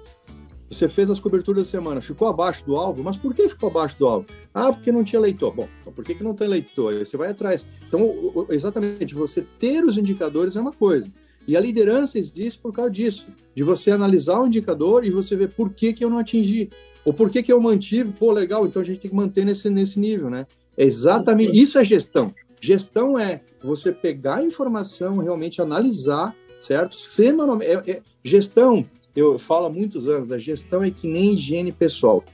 você 0.71 0.89
fez 0.89 1.11
as 1.11 1.19
coberturas 1.19 1.65
da 1.65 1.71
semana, 1.71 2.01
ficou 2.01 2.29
abaixo 2.29 2.65
do 2.65 2.77
alvo, 2.77 3.03
mas 3.03 3.17
por 3.17 3.35
que 3.35 3.49
ficou 3.49 3.71
abaixo 3.71 3.99
do 3.99 4.07
alvo? 4.07 4.27
Ah, 4.53 4.73
porque 4.73 4.93
não 4.93 5.05
tinha 5.05 5.21
leitor. 5.21 5.55
Bom, 5.55 5.69
então 5.81 5.93
por 5.93 6.05
que, 6.05 6.15
que 6.15 6.23
não 6.23 6.35
tem 6.35 6.49
leitor? 6.49 6.93
Aí 6.93 7.05
você 7.05 7.17
vai 7.17 7.31
atrás. 7.31 7.67
Então, 7.87 8.47
exatamente, 8.51 9.15
você 9.15 9.45
ter 9.59 9.85
os 9.85 9.97
indicadores 9.97 10.57
é 10.57 10.61
uma 10.61 10.73
coisa. 10.73 11.11
E 11.47 11.57
a 11.57 11.61
liderança 11.61 12.19
existe 12.19 12.59
por 12.61 12.75
causa 12.75 12.91
disso, 12.91 13.27
de 13.55 13.63
você 13.63 13.91
analisar 13.91 14.39
o 14.39 14.47
indicador 14.47 15.03
e 15.03 15.11
você 15.11 15.35
ver 15.35 15.49
por 15.49 15.71
que, 15.71 15.95
que 15.95 16.05
eu 16.05 16.11
não 16.11 16.19
atingi, 16.19 16.69
ou 17.05 17.13
por 17.13 17.31
que, 17.31 17.43
que 17.43 17.53
eu 17.53 17.61
mantive, 17.61 18.13
pô, 18.13 18.33
legal, 18.33 18.67
então 18.67 18.83
a 18.83 18.85
gente 18.85 19.01
tem 19.01 19.11
que 19.11 19.17
manter 19.17 19.45
nesse, 19.45 19.71
nesse 19.71 19.99
nível, 19.99 20.29
né? 20.29 20.47
É 20.77 20.85
exatamente, 20.85 21.61
isso 21.61 21.79
é 21.79 21.85
gestão. 21.85 22.35
Gestão 22.61 23.19
é 23.19 23.41
você 23.63 23.93
pegar 23.93 24.37
a 24.37 24.45
informação, 24.45 25.19
realmente 25.19 25.61
analisar, 25.61 26.35
certo? 26.61 26.97
Semanalmente, 26.97 27.71
é, 27.71 27.91
é, 27.91 28.03
gestão 28.23 28.87
eu 29.19 29.39
falo 29.39 29.67
há 29.67 29.71
muitos 29.71 30.07
anos, 30.07 30.31
a 30.31 30.39
gestão 30.39 30.83
é 30.83 30.91
que 30.91 31.09
nem 31.09 31.33
higiene 31.33 31.73
pessoal. 31.73 32.25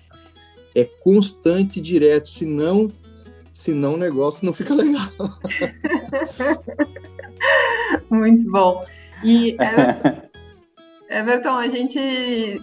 É 0.75 0.85
constante 0.85 1.79
e 1.79 1.83
direto, 1.83 2.29
senão, 2.29 2.93
senão 3.53 3.95
o 3.95 3.97
negócio 3.97 4.45
não 4.45 4.53
fica 4.53 4.75
legal. 4.75 5.09
Muito 8.11 8.51
bom. 8.51 8.85
E 9.25 9.57
Everton, 11.09 11.57
a 11.57 11.69
gente 11.69 12.61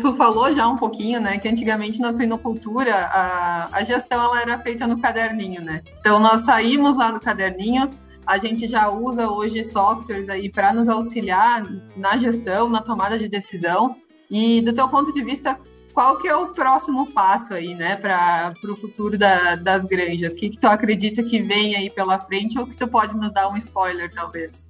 tu 0.00 0.14
falou 0.14 0.52
já 0.52 0.68
um 0.68 0.76
pouquinho, 0.76 1.20
né, 1.20 1.38
que 1.38 1.48
antigamente 1.48 2.00
na 2.00 2.12
suinocultura 2.12 2.94
a, 2.94 3.68
a 3.72 3.84
gestão 3.84 4.22
ela 4.22 4.40
era 4.40 4.58
feita 4.58 4.86
no 4.86 5.00
caderninho, 5.00 5.62
né? 5.62 5.82
Então 6.00 6.20
nós 6.20 6.42
saímos 6.42 6.96
lá 6.96 7.10
do 7.10 7.20
caderninho, 7.20 7.90
a 8.26 8.36
gente 8.36 8.68
já 8.68 8.90
usa 8.90 9.30
hoje 9.30 9.64
softwares 9.64 10.28
aí 10.28 10.50
para 10.50 10.72
nos 10.74 10.88
auxiliar 10.88 11.62
na 11.96 12.16
gestão, 12.18 12.68
na 12.68 12.82
tomada 12.82 13.18
de 13.18 13.26
decisão. 13.26 13.96
E 14.30 14.60
do 14.60 14.74
teu 14.74 14.86
ponto 14.86 15.10
de 15.14 15.24
vista, 15.24 15.58
qual 15.94 16.18
que 16.18 16.28
é 16.28 16.36
o 16.36 16.48
próximo 16.48 17.10
passo 17.10 17.54
aí, 17.54 17.74
né, 17.74 17.96
para 17.96 18.52
o 18.64 18.76
futuro 18.76 19.16
da, 19.16 19.56
das 19.56 19.86
granjas? 19.86 20.34
O 20.34 20.36
que, 20.36 20.50
que 20.50 20.58
tu 20.58 20.66
acredita 20.66 21.22
que 21.22 21.40
vem 21.40 21.74
aí 21.74 21.88
pela 21.88 22.18
frente 22.18 22.58
ou 22.58 22.66
que 22.66 22.76
tu 22.76 22.86
pode 22.86 23.16
nos 23.16 23.32
dar 23.32 23.48
um 23.48 23.56
spoiler, 23.56 24.12
talvez? 24.12 24.66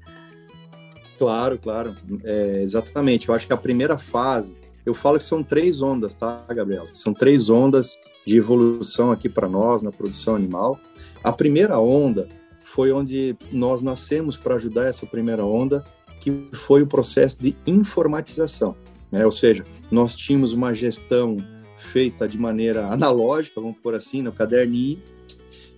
Claro, 1.18 1.58
claro, 1.58 1.96
é, 2.24 2.60
exatamente. 2.62 3.28
Eu 3.28 3.34
acho 3.34 3.46
que 3.46 3.52
a 3.52 3.56
primeira 3.56 3.98
fase, 3.98 4.56
eu 4.88 4.94
falo 4.94 5.18
que 5.18 5.24
são 5.24 5.42
três 5.42 5.83
ondas, 5.83 6.14
tá, 6.14 6.42
Gabriela? 6.48 6.88
São 6.94 7.12
três 7.12 7.51
ondas 7.51 7.98
de 8.27 8.38
evolução 8.38 9.12
aqui 9.12 9.29
para 9.29 9.46
nós 9.46 9.83
na 9.83 9.92
produção 9.92 10.35
animal. 10.35 10.81
A 11.22 11.31
primeira 11.31 11.79
onda 11.79 12.27
foi 12.64 12.90
onde 12.90 13.37
nós 13.53 13.83
nascemos 13.83 14.38
para 14.38 14.55
ajudar 14.55 14.87
essa 14.87 15.05
primeira 15.05 15.44
onda, 15.44 15.85
que 16.22 16.48
foi 16.55 16.81
o 16.81 16.87
processo 16.87 17.38
de 17.38 17.55
informatização. 17.66 18.74
Né? 19.12 19.27
Ou 19.27 19.33
seja, 19.33 19.62
nós 19.90 20.16
tínhamos 20.16 20.55
uma 20.55 20.72
gestão 20.72 21.37
feita 21.77 22.27
de 22.27 22.38
maneira 22.38 22.87
analógica, 22.87 23.61
vamos 23.61 23.77
por 23.77 23.94
assim, 23.94 24.22
no 24.22 24.33
caderninho, 24.33 24.98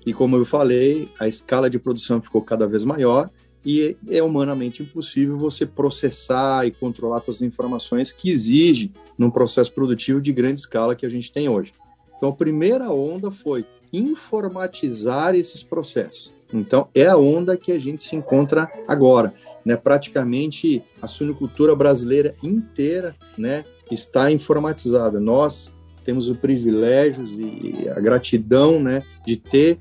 e 0.06 0.12
como 0.12 0.36
eu 0.36 0.44
falei, 0.44 1.08
a 1.18 1.26
escala 1.26 1.68
de 1.68 1.80
produção 1.80 2.22
ficou 2.22 2.42
cada 2.42 2.66
vez 2.68 2.84
maior 2.84 3.28
e 3.64 3.96
é 4.08 4.22
humanamente 4.22 4.82
impossível 4.82 5.36
você 5.36 5.66
processar 5.66 6.66
e 6.66 6.70
controlar 6.70 7.20
todas 7.20 7.36
as 7.36 7.42
informações 7.42 8.12
que 8.12 8.30
exige 8.30 8.90
num 9.18 9.30
processo 9.30 9.72
produtivo 9.72 10.20
de 10.20 10.32
grande 10.32 10.60
escala 10.60 10.94
que 10.94 11.04
a 11.04 11.10
gente 11.10 11.32
tem 11.32 11.48
hoje. 11.48 11.72
Então, 12.16 12.30
a 12.30 12.34
primeira 12.34 12.90
onda 12.90 13.30
foi 13.30 13.64
informatizar 13.92 15.34
esses 15.34 15.62
processos. 15.62 16.30
Então, 16.52 16.88
é 16.94 17.06
a 17.06 17.16
onda 17.16 17.56
que 17.56 17.72
a 17.72 17.78
gente 17.78 18.02
se 18.02 18.16
encontra 18.16 18.70
agora. 18.86 19.32
Né? 19.64 19.76
Praticamente 19.76 20.82
a 21.00 21.06
suinocultura 21.06 21.74
brasileira 21.74 22.34
inteira 22.42 23.14
né, 23.36 23.64
está 23.90 24.30
informatizada. 24.30 25.20
Nós 25.20 25.72
temos 26.04 26.28
o 26.28 26.34
privilégio 26.34 27.24
e 27.24 27.88
a 27.88 28.00
gratidão 28.00 28.80
né, 28.80 29.02
de 29.26 29.36
ter 29.36 29.78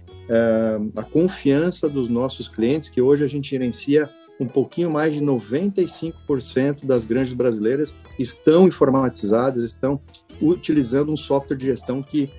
a 0.96 1.04
confiança 1.04 1.90
dos 1.90 2.08
nossos 2.08 2.48
clientes, 2.48 2.90
que 2.90 3.02
hoje 3.02 3.24
a 3.24 3.28
gente 3.28 3.50
gerencia 3.50 4.10
um 4.40 4.46
pouquinho 4.46 4.90
mais 4.90 5.14
de 5.14 5.22
95% 5.22 6.86
das 6.86 7.04
grandes 7.04 7.34
brasileiras 7.34 7.94
estão 8.18 8.68
informatizadas, 8.68 9.64
estão 9.64 10.00
utilizando 10.42 11.12
um 11.12 11.18
software 11.18 11.58
de 11.58 11.66
gestão 11.66 12.02
que 12.02 12.30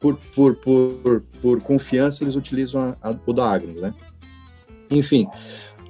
por, 0.00 0.16
por, 0.34 0.56
por, 0.56 1.22
por 1.40 1.60
confiança, 1.60 2.24
eles 2.24 2.36
utilizam 2.36 2.94
a, 3.02 3.10
a, 3.10 3.16
o 3.26 3.32
da 3.32 3.50
Agnes, 3.50 3.82
né? 3.82 3.94
Enfim, 4.90 5.26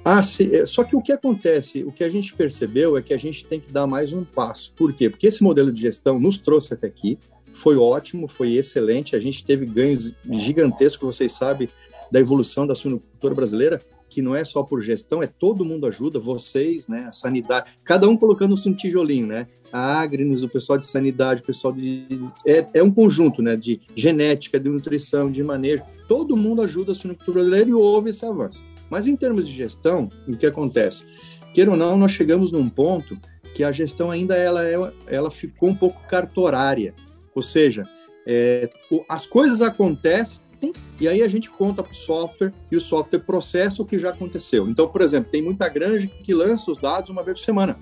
ah, 0.03 0.23
se, 0.23 0.55
é, 0.55 0.65
só 0.65 0.83
que 0.83 0.95
o 0.95 1.01
que 1.01 1.11
acontece, 1.11 1.83
o 1.83 1.91
que 1.91 2.03
a 2.03 2.09
gente 2.09 2.33
percebeu 2.33 2.95
é 2.95 3.01
que 3.01 3.13
a 3.13 3.17
gente 3.17 3.43
tem 3.45 3.59
que 3.59 3.71
dar 3.71 3.87
mais 3.87 4.13
um 4.13 4.23
passo. 4.23 4.71
Por 4.73 4.93
quê? 4.93 5.09
Porque 5.09 5.27
esse 5.27 5.43
modelo 5.43 5.71
de 5.71 5.81
gestão 5.81 6.19
nos 6.19 6.37
trouxe 6.37 6.73
até 6.73 6.87
aqui, 6.87 7.19
foi 7.55 7.77
ótimo, 7.77 8.27
foi 8.27 8.53
excelente, 8.53 9.15
a 9.15 9.19
gente 9.19 9.43
teve 9.43 9.65
ganhos 9.65 10.13
gigantescos, 10.29 11.15
vocês 11.15 11.31
sabem, 11.31 11.69
da 12.11 12.19
evolução 12.19 12.67
da 12.67 12.75
suinocultura 12.75 13.33
brasileira, 13.33 13.81
que 14.09 14.21
não 14.21 14.35
é 14.35 14.45
só 14.45 14.63
por 14.63 14.81
gestão, 14.81 15.23
é 15.23 15.27
todo 15.27 15.65
mundo 15.65 15.87
ajuda, 15.87 16.19
vocês, 16.19 16.87
né, 16.87 17.05
a 17.07 17.11
sanidade, 17.11 17.71
cada 17.83 18.07
um 18.07 18.15
colocando 18.15 18.53
um 18.53 18.73
tijolinho, 18.73 19.27
né? 19.27 19.47
A 19.73 19.99
Agnes, 19.99 20.43
o 20.43 20.47
pessoal 20.47 20.77
de 20.77 20.85
sanidade, 20.85 21.41
o 21.41 21.45
pessoal 21.45 21.73
de 21.73 22.07
é, 22.45 22.65
é 22.75 22.83
um 22.83 22.91
conjunto, 22.91 23.41
né, 23.41 23.55
de 23.55 23.81
genética, 23.95 24.59
de 24.59 24.69
nutrição, 24.69 25.29
de 25.29 25.43
manejo. 25.43 25.83
Todo 26.07 26.37
mundo 26.37 26.61
ajuda 26.61 26.91
a 26.91 26.95
suinocultura 26.95 27.39
brasileira 27.39 27.69
e 27.69 27.73
houve 27.73 28.11
esse 28.11 28.25
avanço. 28.25 28.63
Mas 28.89 29.07
em 29.07 29.15
termos 29.15 29.47
de 29.47 29.51
gestão, 29.51 30.09
o 30.27 30.37
que 30.37 30.45
acontece? 30.45 31.05
Queira 31.53 31.71
ou 31.71 31.77
não, 31.77 31.97
nós 31.97 32.11
chegamos 32.11 32.51
num 32.51 32.69
ponto 32.69 33.17
que 33.55 33.63
a 33.63 33.71
gestão 33.71 34.11
ainda 34.11 34.35
ela, 34.35 34.63
ela, 34.67 34.93
ela 35.07 35.31
ficou 35.31 35.69
um 35.69 35.75
pouco 35.75 35.99
cartorária. 36.07 36.93
Ou 37.35 37.43
seja, 37.43 37.83
é, 38.25 38.69
as 39.07 39.25
coisas 39.25 39.61
acontecem 39.61 40.39
e 40.99 41.07
aí 41.07 41.21
a 41.21 41.27
gente 41.27 41.49
conta 41.49 41.83
para 41.83 41.91
o 41.91 41.95
software 41.95 42.53
e 42.71 42.75
o 42.75 42.81
software 42.81 43.19
processa 43.19 43.81
o 43.81 43.85
que 43.85 43.99
já 43.99 44.09
aconteceu. 44.09 44.67
Então, 44.67 44.87
por 44.87 45.01
exemplo, 45.01 45.29
tem 45.29 45.41
muita 45.41 45.67
granja 45.67 46.07
que 46.07 46.33
lança 46.33 46.71
os 46.71 46.81
dados 46.81 47.09
uma 47.09 47.21
vez 47.21 47.39
por 47.39 47.45
semana. 47.45 47.77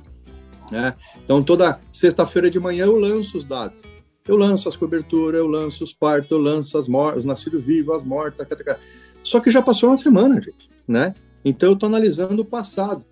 Né? 0.71 0.95
Então, 1.23 1.43
toda 1.43 1.79
sexta-feira 1.91 2.49
de 2.49 2.59
manhã 2.59 2.85
eu 2.85 2.97
lanço 2.97 3.37
os 3.37 3.45
dados. 3.45 3.83
Eu 4.27 4.37
lanço 4.37 4.67
as 4.67 4.75
coberturas, 4.75 5.39
eu 5.39 5.47
lanço 5.47 5.83
os 5.83 5.93
partos, 5.93 6.31
eu 6.31 6.39
lanço 6.39 6.77
as 6.77 6.87
os 6.87 7.25
nascidos 7.25 7.63
vivos, 7.63 7.95
as 7.95 8.03
mortas, 8.03 8.49
etc. 8.49 8.77
Só 9.21 9.39
que 9.39 9.51
já 9.51 9.61
passou 9.61 9.89
uma 9.89 9.97
semana, 9.97 10.41
gente, 10.41 10.69
né? 10.87 11.13
Então 11.43 11.69
eu 11.69 11.73
estou 11.73 11.87
analisando 11.87 12.41
o 12.41 12.45
passado. 12.45 13.05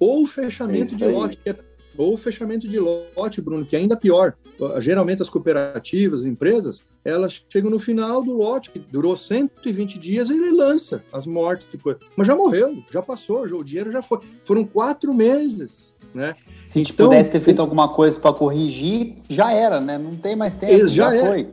Ou 0.00 0.24
o 0.24 0.26
fechamento 0.26 0.94
é 0.94 0.96
de 0.96 1.06
lote, 1.06 1.38
é, 1.46 1.54
ou 1.96 2.14
o 2.14 2.16
fechamento 2.16 2.68
de 2.68 2.78
lote, 2.78 3.40
Bruno, 3.40 3.64
que 3.64 3.76
é 3.76 3.78
ainda 3.78 3.96
pior. 3.96 4.34
Geralmente 4.78 5.22
as 5.22 5.28
cooperativas, 5.28 6.20
as 6.20 6.26
empresas, 6.26 6.84
elas 7.04 7.44
chegam 7.48 7.70
no 7.70 7.78
final 7.78 8.22
do 8.22 8.32
lote, 8.32 8.70
que 8.70 8.78
durou 8.78 9.16
120 9.16 9.98
dias, 9.98 10.30
e 10.30 10.34
ele 10.34 10.52
lança 10.52 11.02
as 11.12 11.26
mortes, 11.26 11.66
tipo, 11.70 11.94
mas 12.16 12.26
já 12.26 12.34
morreu, 12.34 12.76
já 12.90 13.02
passou, 13.02 13.42
o 13.42 13.64
dinheiro 13.64 13.92
já 13.92 14.02
foi. 14.02 14.20
Foram 14.44 14.64
quatro 14.64 15.12
meses, 15.12 15.94
né? 16.14 16.34
Se 16.68 16.78
a 16.78 16.80
gente 16.80 16.92
então, 16.92 17.08
pudesse 17.08 17.30
ter 17.30 17.40
feito 17.40 17.60
alguma 17.60 17.88
coisa 17.92 18.18
para 18.18 18.32
corrigir, 18.32 19.16
já 19.28 19.52
era, 19.52 19.80
né? 19.80 19.98
Não 19.98 20.16
tem 20.16 20.34
mais 20.34 20.54
tempo, 20.54 20.88
já, 20.88 21.10
já 21.10 21.16
é, 21.16 21.26
foi. 21.26 21.48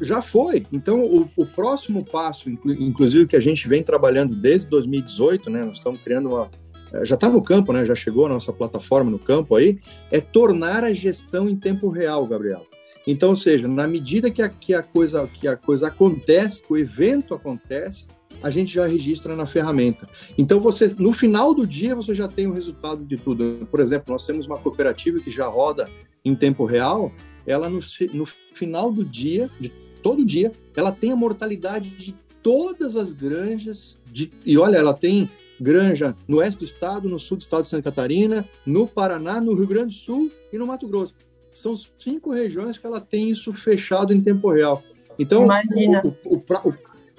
já 0.00 0.22
foi. 0.22 0.66
Então, 0.72 1.04
o, 1.04 1.28
o, 1.36 1.46
próximo 1.46 2.04
passo, 2.04 2.50
inclusive 2.50 3.26
que 3.26 3.36
a 3.36 3.40
gente 3.40 3.68
vem 3.68 3.82
trabalhando 3.82 4.34
desde 4.34 4.68
2018, 4.68 5.48
né? 5.50 5.64
Nós 5.64 5.78
estamos 5.78 6.00
criando 6.02 6.30
uma. 6.30 6.50
Eh, 6.92 7.04
já 7.04 7.14
está 7.14 7.28
no 7.28 7.42
campo, 7.42 7.72
né? 7.72 7.84
Já 7.84 7.94
chegou 7.94 8.26
a 8.26 8.28
nossa 8.28 8.52
plataforma 8.52 9.10
no 9.10 9.18
campo 9.18 9.56
aí, 9.56 9.78
é 10.10 10.20
tornar 10.20 10.84
a 10.84 10.92
gestão 10.92 11.48
em 11.48 11.56
tempo 11.56 11.88
real, 11.88 12.26
Gabriel. 12.26 12.66
Então, 13.06 13.30
ou 13.30 13.36
seja, 13.36 13.66
na 13.66 13.86
medida 13.86 14.30
que 14.30 14.42
a, 14.42 14.48
que 14.48 14.74
a, 14.74 14.82
coisa, 14.82 15.26
que 15.26 15.48
a 15.48 15.56
coisa 15.56 15.88
acontece, 15.88 16.62
que 16.62 16.72
o 16.72 16.76
evento 16.76 17.34
acontece, 17.34 18.06
a 18.42 18.50
gente 18.50 18.72
já 18.72 18.86
registra 18.86 19.34
na 19.34 19.46
ferramenta. 19.46 20.08
Então, 20.36 20.60
você, 20.60 20.88
no 20.98 21.12
final 21.12 21.54
do 21.54 21.66
dia, 21.66 21.94
você 21.94 22.14
já 22.14 22.28
tem 22.28 22.46
o 22.46 22.52
resultado 22.52 23.04
de 23.04 23.16
tudo. 23.16 23.66
Por 23.70 23.80
exemplo, 23.80 24.12
nós 24.12 24.26
temos 24.26 24.46
uma 24.46 24.58
cooperativa 24.58 25.18
que 25.18 25.30
já 25.30 25.46
roda 25.46 25.88
em 26.24 26.34
tempo 26.34 26.64
real, 26.64 27.12
ela 27.46 27.68
no, 27.68 27.80
no 28.12 28.26
final 28.26 28.92
do 28.92 29.04
dia, 29.04 29.48
de 29.58 29.70
todo 30.02 30.24
dia, 30.24 30.52
ela 30.76 30.92
tem 30.92 31.12
a 31.12 31.16
mortalidade 31.16 31.90
de 31.90 32.14
todas 32.42 32.96
as 32.96 33.12
granjas, 33.12 33.96
de, 34.06 34.30
e 34.44 34.56
olha, 34.56 34.76
ela 34.76 34.94
tem 34.94 35.28
granja 35.60 36.16
no 36.26 36.38
oeste 36.38 36.60
do 36.60 36.64
estado, 36.64 37.08
no 37.08 37.18
sul 37.18 37.36
do 37.36 37.42
estado 37.42 37.62
de 37.62 37.68
Santa 37.68 37.90
Catarina, 37.90 38.48
no 38.64 38.86
Paraná, 38.86 39.40
no 39.40 39.54
Rio 39.54 39.66
Grande 39.66 39.94
do 39.94 40.00
Sul 40.00 40.30
e 40.52 40.58
no 40.58 40.66
Mato 40.66 40.88
Grosso. 40.88 41.14
São 41.52 41.76
cinco 41.98 42.32
regiões 42.32 42.78
que 42.78 42.86
ela 42.86 43.00
tem 43.00 43.28
isso 43.28 43.52
fechado 43.52 44.14
em 44.14 44.20
tempo 44.20 44.50
real. 44.50 44.82
Então, 45.18 45.44
Imagina. 45.44 46.02
O, 46.24 46.36
o, 46.36 46.42
o, 46.64 46.74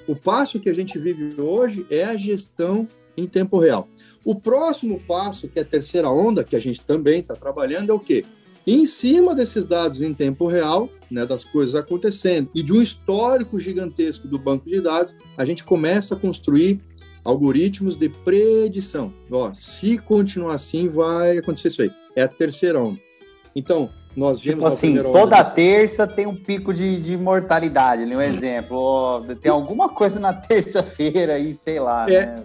o 0.08 0.16
passo 0.16 0.60
que 0.60 0.70
a 0.70 0.74
gente 0.74 0.98
vive 0.98 1.40
hoje 1.40 1.86
é 1.90 2.04
a 2.04 2.18
gestão 2.18 2.88
em 3.16 3.28
tempo 3.28 3.60
real. 3.60 3.88
O 4.24 4.36
próximo 4.36 5.00
passo, 5.08 5.48
que 5.48 5.60
é 5.60 5.62
a 5.62 5.66
terceira 5.66 6.10
onda, 6.10 6.44
que 6.44 6.56
a 6.56 6.60
gente 6.60 6.82
também 6.82 7.20
está 7.20 7.36
trabalhando, 7.36 7.92
é 7.92 7.94
o 7.94 8.00
quê? 8.00 8.26
Em 8.66 8.86
cima 8.86 9.34
desses 9.34 9.66
dados 9.66 10.02
em 10.02 10.14
tempo 10.14 10.48
real, 10.48 10.88
né, 11.10 11.26
das 11.26 11.44
coisas 11.44 11.74
acontecendo, 11.74 12.50
e 12.54 12.62
de 12.62 12.72
um 12.72 12.82
histórico 12.82 13.60
gigantesco 13.60 14.28
do 14.28 14.38
banco 14.38 14.70
de 14.70 14.80
dados, 14.80 15.16
a 15.36 15.44
gente 15.44 15.64
começa 15.64 16.14
a 16.14 16.18
construir 16.18 16.80
algoritmos 17.24 17.98
de 17.98 18.10
predição. 18.10 19.14
Ó, 19.30 19.54
se 19.54 19.98
continuar 19.98 20.56
assim, 20.56 20.90
vai 20.90 21.38
acontecer 21.38 21.70
isso 21.70 21.82
aí. 21.84 21.92
É 22.16 22.24
a 22.24 22.28
terceira 22.28 22.82
onda. 22.82 23.00
Então, 23.56 23.90
nós 24.16 24.42
vimos 24.42 24.56
tipo 24.56 24.68
assim, 24.68 25.02
toda 25.02 25.42
de... 25.42 25.56
terça 25.56 26.06
tem 26.06 26.26
um 26.26 26.36
pico 26.36 26.74
de, 26.74 27.00
de 27.00 27.16
mortalidade, 27.16 28.04
um 28.04 28.22
exemplo. 28.22 29.26
Tem 29.42 29.52
alguma 29.52 29.90
coisa 29.90 30.20
na 30.20 30.34
terça-feira 30.34 31.36
aí, 31.36 31.54
sei 31.54 31.80
lá. 31.80 32.06
É, 32.10 32.26
né? 32.26 32.44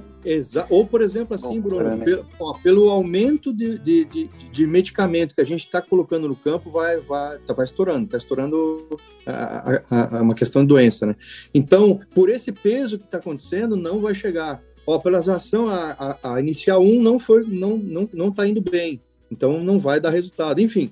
Ou, 0.68 0.84
por 0.84 1.02
exemplo, 1.02 1.36
assim, 1.36 1.60
Bruno, 1.60 1.98
pelo, 1.98 2.26
ó, 2.40 2.52
pelo 2.54 2.90
aumento 2.90 3.52
de, 3.52 3.78
de, 3.78 4.04
de, 4.04 4.30
de, 4.50 4.66
medicamento 4.66 5.34
que 5.34 5.40
a 5.40 5.46
gente 5.46 5.64
está 5.64 5.80
colocando 5.80 6.26
no 6.26 6.34
campo, 6.34 6.68
vai, 6.68 6.98
vai, 6.98 7.38
tá, 7.38 7.54
vai 7.54 7.64
estourando, 7.64 8.06
está 8.06 8.18
estourando 8.18 8.98
a, 9.24 9.80
a, 9.88 10.18
a, 10.18 10.22
uma 10.22 10.34
questão 10.34 10.62
de 10.62 10.68
doença, 10.68 11.06
né? 11.06 11.16
Então, 11.54 12.00
por 12.12 12.28
esse 12.28 12.50
peso 12.50 12.98
que 12.98 13.04
está 13.04 13.18
acontecendo, 13.18 13.76
não 13.76 14.00
vai 14.00 14.16
chegar. 14.16 14.60
Ó, 14.84 14.98
pela 14.98 15.18
ação, 15.18 15.68
a, 15.68 16.16
a, 16.22 16.34
a 16.34 16.40
inicial 16.40 16.82
1 16.82 17.02
não 17.02 17.20
foi, 17.20 17.44
não, 17.46 17.76
não, 17.76 18.08
não 18.12 18.28
está 18.28 18.48
indo 18.48 18.60
bem. 18.60 19.00
Então, 19.30 19.60
não 19.60 19.78
vai 19.78 20.00
dar 20.00 20.10
resultado. 20.10 20.60
Enfim, 20.60 20.90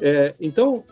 é, 0.00 0.34
então, 0.40 0.84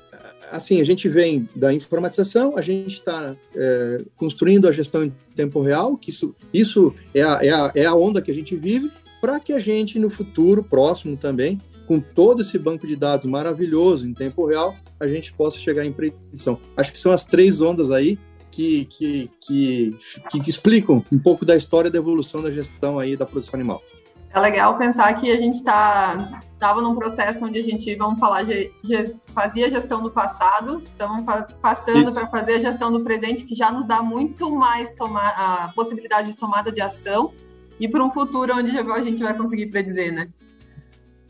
assim, 0.50 0.80
a 0.80 0.84
gente 0.84 1.08
vem 1.08 1.48
da 1.54 1.72
informatização, 1.72 2.56
a 2.56 2.60
gente 2.60 2.94
está 2.94 3.34
é, 3.54 4.04
construindo 4.16 4.68
a 4.68 4.72
gestão 4.72 5.04
em 5.04 5.12
tempo 5.34 5.60
real, 5.62 5.96
que 5.96 6.10
isso, 6.10 6.34
isso 6.52 6.94
é, 7.14 7.22
a, 7.22 7.38
é, 7.42 7.50
a, 7.50 7.72
é 7.74 7.84
a 7.84 7.94
onda 7.94 8.22
que 8.22 8.30
a 8.30 8.34
gente 8.34 8.56
vive, 8.56 8.90
para 9.20 9.40
que 9.40 9.52
a 9.52 9.58
gente, 9.58 9.98
no 9.98 10.10
futuro 10.10 10.62
próximo 10.62 11.16
também, 11.16 11.60
com 11.86 12.00
todo 12.00 12.42
esse 12.42 12.58
banco 12.58 12.86
de 12.86 12.94
dados 12.94 13.26
maravilhoso 13.26 14.06
em 14.06 14.12
tempo 14.12 14.46
real, 14.46 14.76
a 15.00 15.08
gente 15.08 15.32
possa 15.32 15.58
chegar 15.58 15.84
em 15.84 15.92
predição. 15.92 16.58
Acho 16.76 16.92
que 16.92 16.98
são 16.98 17.12
as 17.12 17.24
três 17.24 17.62
ondas 17.62 17.90
aí 17.90 18.18
que, 18.50 18.84
que, 18.86 19.30
que, 19.40 19.96
que 20.30 20.50
explicam 20.50 21.04
um 21.10 21.18
pouco 21.18 21.44
da 21.44 21.56
história 21.56 21.90
da 21.90 21.98
evolução 21.98 22.42
da 22.42 22.50
gestão 22.50 22.98
aí 22.98 23.16
da 23.16 23.24
produção 23.24 23.58
animal. 23.58 23.82
É 24.30 24.40
legal 24.40 24.76
pensar 24.76 25.12
que 25.14 25.30
a 25.30 25.36
gente 25.36 25.54
está 25.54 26.42
estava 26.58 26.82
num 26.82 26.96
processo 26.96 27.44
onde 27.44 27.60
a 27.60 27.62
gente, 27.62 27.94
vamos 27.94 28.18
falar, 28.18 28.44
fazia 29.32 29.66
a 29.66 29.68
gestão 29.68 30.02
do 30.02 30.10
passado, 30.10 30.82
estamos 30.84 31.24
passando 31.62 32.12
para 32.12 32.26
fazer 32.26 32.54
a 32.54 32.58
gestão 32.58 32.90
do 32.90 33.00
presente, 33.00 33.44
que 33.44 33.54
já 33.54 33.70
nos 33.70 33.86
dá 33.86 34.02
muito 34.02 34.50
mais 34.50 34.92
toma 34.92 35.20
a 35.20 35.70
possibilidade 35.72 36.32
de 36.32 36.36
tomada 36.36 36.72
de 36.72 36.80
ação, 36.80 37.32
e 37.78 37.88
para 37.88 38.04
um 38.04 38.10
futuro 38.10 38.56
onde 38.56 38.76
a 38.76 39.02
gente 39.02 39.22
vai 39.22 39.34
conseguir 39.34 39.66
predizer, 39.66 40.12
né? 40.12 40.28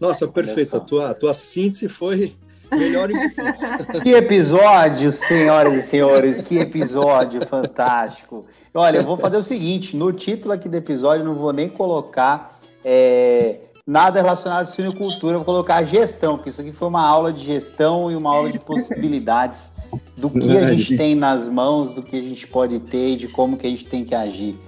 Nossa, 0.00 0.26
perfeito. 0.26 0.76
A 0.76 0.80
tua, 0.80 1.10
a 1.10 1.14
tua 1.14 1.34
síntese 1.34 1.90
foi 1.90 2.34
melhor 2.72 3.10
Que 4.02 4.14
episódio, 4.14 5.12
senhoras 5.12 5.74
e 5.74 5.82
senhores, 5.82 6.40
que 6.40 6.56
episódio 6.56 7.46
fantástico. 7.46 8.46
Olha, 8.72 8.98
eu 8.98 9.04
vou 9.04 9.18
fazer 9.18 9.36
o 9.36 9.42
seguinte, 9.42 9.94
no 9.94 10.10
título 10.10 10.54
aqui 10.54 10.70
do 10.70 10.76
episódio, 10.76 11.22
não 11.22 11.34
vou 11.34 11.52
nem 11.52 11.68
colocar... 11.68 12.57
É 12.90 13.60
nada 13.86 14.20
relacionado 14.20 14.62
à 14.62 14.66
suinocultura, 14.66 15.36
vou 15.36 15.44
colocar 15.46 15.82
gestão, 15.82 16.36
porque 16.36 16.50
isso 16.50 16.60
aqui 16.60 16.72
foi 16.72 16.88
uma 16.88 17.06
aula 17.06 17.32
de 17.32 17.42
gestão 17.42 18.10
e 18.10 18.16
uma 18.16 18.30
aula 18.30 18.50
de 18.50 18.58
possibilidades 18.58 19.72
do 20.14 20.28
que 20.28 20.58
a 20.58 20.74
gente 20.74 20.94
tem 20.94 21.14
nas 21.14 21.48
mãos, 21.48 21.94
do 21.94 22.02
que 22.02 22.18
a 22.18 22.22
gente 22.22 22.46
pode 22.46 22.78
ter 22.78 23.12
e 23.12 23.16
de 23.16 23.28
como 23.28 23.56
que 23.56 23.66
a 23.66 23.70
gente 23.70 23.86
tem 23.86 24.04
que 24.04 24.14
agir. 24.14 24.58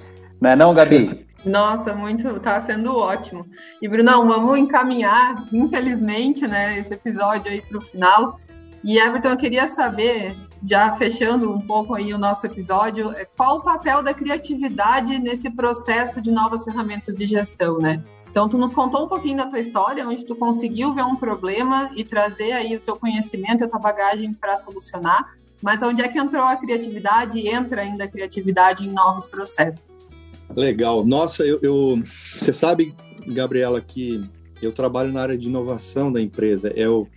Não 0.41 0.51
é 0.51 0.57
não, 0.57 0.73
Gabi? 0.73 1.27
Nossa, 1.45 1.95
muito, 1.95 2.41
tá 2.41 2.59
sendo 2.61 2.97
ótimo. 2.97 3.45
E 3.81 3.89
Brunão, 3.89 4.27
vamos 4.27 4.59
encaminhar, 4.59 5.47
infelizmente, 5.53 6.47
né, 6.47 6.79
esse 6.79 6.95
episódio 6.95 7.51
aí 7.51 7.61
para 7.61 7.79
o 7.79 7.81
final. 7.81 8.39
E 8.83 8.99
Everton, 8.99 9.29
eu 9.29 9.37
queria 9.37 9.69
saber, 9.69 10.35
já 10.67 10.95
fechando 10.95 11.51
um 11.53 11.61
pouco 11.61 11.95
aí 11.95 12.15
o 12.15 12.19
nosso 12.19 12.47
episódio, 12.47 13.11
é, 13.13 13.25
qual 13.25 13.59
o 13.59 13.63
papel 13.63 14.03
da 14.03 14.15
criatividade 14.15 15.19
nesse 15.19 15.51
processo 15.51 16.21
de 16.21 16.31
novas 16.31 16.65
ferramentas 16.65 17.17
de 17.17 17.27
gestão, 17.27 17.79
né? 17.79 18.03
Então, 18.31 18.49
tu 18.49 18.57
nos 18.57 18.71
contou 18.71 19.05
um 19.05 19.09
pouquinho 19.09 19.39
da 19.39 19.47
tua 19.47 19.59
história, 19.59 20.07
onde 20.07 20.25
tu 20.25 20.37
conseguiu 20.37 20.93
ver 20.93 21.03
um 21.03 21.17
problema 21.17 21.91
e 21.97 22.05
trazer 22.05 22.53
aí 22.53 22.77
o 22.77 22.81
teu 22.81 22.97
conhecimento, 22.97 23.65
a 23.65 23.69
tua 23.69 23.81
bagagem 23.81 24.33
para 24.33 24.57
solucionar, 24.57 25.35
mas 25.61 25.83
onde 25.83 26.01
é 26.01 26.09
que 26.09 26.19
entrou 26.19 26.45
a 26.45 26.57
criatividade 26.57 27.39
e 27.39 27.49
entra 27.49 27.83
ainda 27.83 28.05
a 28.05 28.09
criatividade 28.09 28.87
em 28.87 28.93
novos 28.93 29.27
processos? 29.27 30.09
Legal. 30.57 31.05
Nossa, 31.05 31.45
eu, 31.45 31.59
eu 31.61 32.03
você 32.35 32.53
sabe, 32.53 32.95
Gabriela, 33.27 33.81
que 33.81 34.23
eu 34.63 34.73
trabalho 34.73 35.13
na 35.13 35.23
área 35.23 35.37
de 35.37 35.49
inovação 35.49 36.13
da 36.13 36.21
empresa. 36.21 36.73
Eu, 36.75 37.09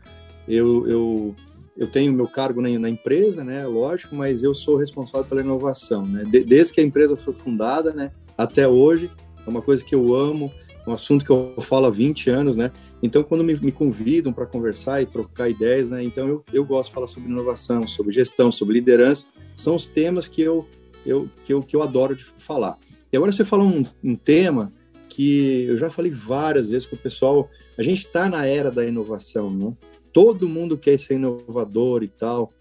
eu, 0.48 0.88
eu, 0.88 1.36
eu 1.78 1.88
tenho 1.88 2.14
meu 2.14 2.28
cargo 2.28 2.62
na, 2.62 2.70
na 2.78 2.90
empresa, 2.90 3.44
né? 3.44 3.66
Lógico, 3.66 4.16
mas 4.16 4.44
eu 4.44 4.54
sou 4.54 4.78
responsável 4.78 5.28
pela 5.28 5.42
inovação, 5.42 6.06
né? 6.06 6.24
De, 6.24 6.44
desde 6.44 6.74
que 6.74 6.82
a 6.82 6.84
empresa 6.84 7.18
foi 7.18 7.34
fundada, 7.34 7.94
né? 7.94 8.12
Até 8.38 8.68
hoje, 8.68 9.10
é 9.46 9.50
uma 9.50 9.62
coisa 9.62 9.84
que 9.84 9.96
eu 9.96 10.16
amo 10.16 10.52
um 10.86 10.92
assunto 10.92 11.24
que 11.24 11.32
eu 11.32 11.56
falo 11.62 11.86
há 11.86 11.90
20 11.90 12.30
anos, 12.30 12.58
né? 12.58 12.72
Então, 13.02 13.24
quando 13.24 13.44
me, 13.44 13.56
me 13.56 13.72
convidam 13.72 14.32
para 14.32 14.46
conversar 14.46 15.02
e 15.02 15.06
trocar 15.06 15.50
ideias, 15.50 15.90
né? 15.90 16.04
Então, 16.04 16.28
eu, 16.28 16.44
eu 16.52 16.66
gosto 16.66 16.90
de 16.90 16.96
falar 16.96 17.08
sobre 17.08 17.30
inovação, 17.30 17.88
sobre 17.88 18.14
gestão, 18.14 18.52
sobre 18.52 18.76
liderança. 18.76 19.26
São 19.56 19.76
os 19.76 19.88
temas 19.88 20.28
que 20.28 20.42
eu, 20.42 20.68
eu, 21.06 21.30
que 21.46 21.54
eu, 21.54 21.62
que 21.62 21.76
eu 21.76 21.84
adoro 21.84 22.16
de 22.16 22.24
falar. 22.24 22.78
E 23.12 23.18
agora 23.18 23.32
você 23.32 23.46
falou 23.46 23.68
um, 23.68 23.86
um 24.04 24.16
tema 24.16 24.72
que 25.10 25.66
eu 25.68 25.78
já 25.78 25.90
falei 25.90 26.12
várias 26.12 26.70
vezes 26.70 26.88
com 26.88 26.96
o 26.96 27.00
pessoal. 27.00 27.50
A 27.78 27.84
gente 27.84 28.06
está 28.06 28.30
na 28.30 28.46
era 28.46 28.72
da 28.72 28.86
inovação, 28.86 29.52
né? 29.52 29.74
Todo 30.14 30.48
mundo 30.48 30.78
quer 30.78 30.98
ser 30.98 31.16
inovador 31.16 32.04
e 32.04 32.08
tal. 32.08 32.52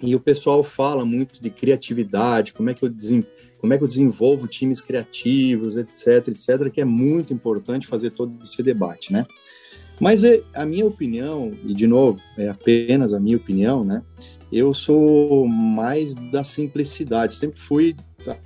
E 0.00 0.14
o 0.14 0.20
pessoal 0.20 0.62
fala 0.62 1.04
muito 1.04 1.42
de 1.42 1.50
criatividade, 1.50 2.52
como 2.52 2.70
é 2.70 2.74
que 2.74 2.84
eu 2.84 2.88
desempenho 2.88 3.38
como 3.58 3.72
é 3.72 3.78
que 3.78 3.84
eu 3.84 3.88
desenvolvo 3.88 4.46
times 4.46 4.80
criativos, 4.80 5.76
etc, 5.76 6.28
etc, 6.28 6.70
que 6.72 6.80
é 6.80 6.84
muito 6.84 7.32
importante 7.32 7.86
fazer 7.86 8.10
todo 8.10 8.32
esse 8.42 8.62
debate, 8.62 9.12
né? 9.12 9.26
Mas 10.00 10.22
é, 10.22 10.42
a 10.54 10.64
minha 10.64 10.86
opinião, 10.86 11.52
e 11.64 11.74
de 11.74 11.86
novo, 11.86 12.20
é 12.36 12.48
apenas 12.48 13.12
a 13.12 13.18
minha 13.18 13.36
opinião, 13.36 13.84
né? 13.84 14.02
Eu 14.50 14.72
sou 14.72 15.46
mais 15.46 16.14
da 16.14 16.44
simplicidade, 16.44 17.34
sempre 17.34 17.58
fui 17.58 17.96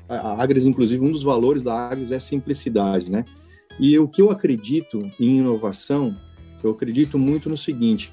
a 0.09 0.43
Agres, 0.43 0.65
inclusive, 0.65 1.05
um 1.05 1.13
dos 1.13 1.23
valores 1.23 1.63
da 1.63 1.75
Agres 1.75 2.11
é 2.11 2.19
simplicidade, 2.19 3.11
né? 3.11 3.25
E 3.79 3.99
o 3.99 4.09
que 4.09 4.23
eu 4.23 4.31
acredito 4.31 5.03
em 5.21 5.39
inovação, 5.39 6.17
eu 6.63 6.71
acredito 6.71 7.19
muito 7.19 7.49
no 7.49 7.57
seguinte, 7.57 8.11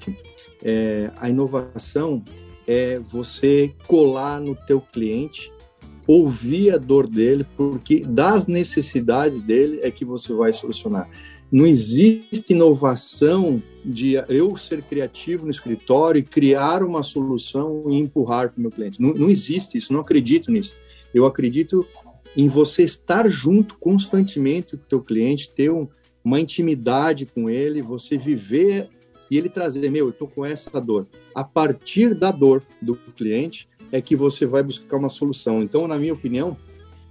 é, 0.62 1.10
a 1.16 1.28
inovação 1.28 2.22
é 2.66 2.98
você 2.98 3.74
colar 3.86 4.40
no 4.40 4.54
teu 4.54 4.80
cliente, 4.80 5.52
ouvir 6.06 6.72
a 6.72 6.78
dor 6.78 7.06
dele, 7.06 7.46
porque 7.56 8.00
das 8.00 8.46
necessidades 8.46 9.40
dele 9.40 9.80
é 9.82 9.90
que 9.90 10.04
você 10.04 10.32
vai 10.32 10.52
solucionar. 10.52 11.08
Não 11.50 11.66
existe 11.66 12.52
inovação 12.52 13.60
de 13.84 14.14
eu 14.28 14.56
ser 14.56 14.82
criativo 14.82 15.44
no 15.44 15.50
escritório 15.50 16.20
e 16.20 16.22
criar 16.22 16.82
uma 16.84 17.02
solução 17.02 17.84
e 17.88 17.98
empurrar 17.98 18.50
para 18.50 18.58
o 18.58 18.62
meu 18.62 18.70
cliente. 18.70 19.00
Não, 19.00 19.12
não 19.12 19.28
existe 19.28 19.76
isso, 19.76 19.92
não 19.92 20.00
acredito 20.00 20.52
nisso. 20.52 20.76
Eu 21.12 21.26
acredito 21.26 21.84
em 22.36 22.46
você 22.46 22.84
estar 22.84 23.28
junto 23.28 23.76
constantemente 23.78 24.76
com 24.76 24.82
o 24.82 24.86
teu 24.86 25.00
cliente, 25.00 25.50
ter 25.50 25.70
um, 25.70 25.88
uma 26.22 26.38
intimidade 26.38 27.26
com 27.26 27.50
ele, 27.50 27.82
você 27.82 28.16
viver 28.16 28.88
e 29.30 29.38
ele 29.38 29.48
trazer, 29.48 29.88
meu, 29.90 30.06
eu 30.06 30.10
estou 30.10 30.26
com 30.28 30.44
essa 30.44 30.80
dor. 30.80 31.06
A 31.34 31.44
partir 31.44 32.14
da 32.14 32.30
dor 32.30 32.62
do 32.82 32.94
cliente 32.94 33.68
é 33.92 34.00
que 34.00 34.16
você 34.16 34.46
vai 34.46 34.62
buscar 34.62 34.96
uma 34.96 35.08
solução. 35.08 35.62
Então, 35.62 35.86
na 35.86 35.98
minha 35.98 36.12
opinião, 36.12 36.56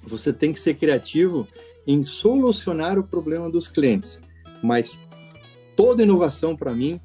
você 0.04 0.34
tem 0.34 0.52
que 0.52 0.60
ser 0.60 0.76
criativo 0.76 1.48
em 1.88 2.04
solucionar 2.04 3.00
o 3.00 3.04
problema 3.04 3.50
dos 3.50 3.68
clientes 3.68 4.20
mas 4.62 5.00
toda 5.76 6.04
inovação 6.04 6.56
para 6.56 6.74
mim 6.74 7.00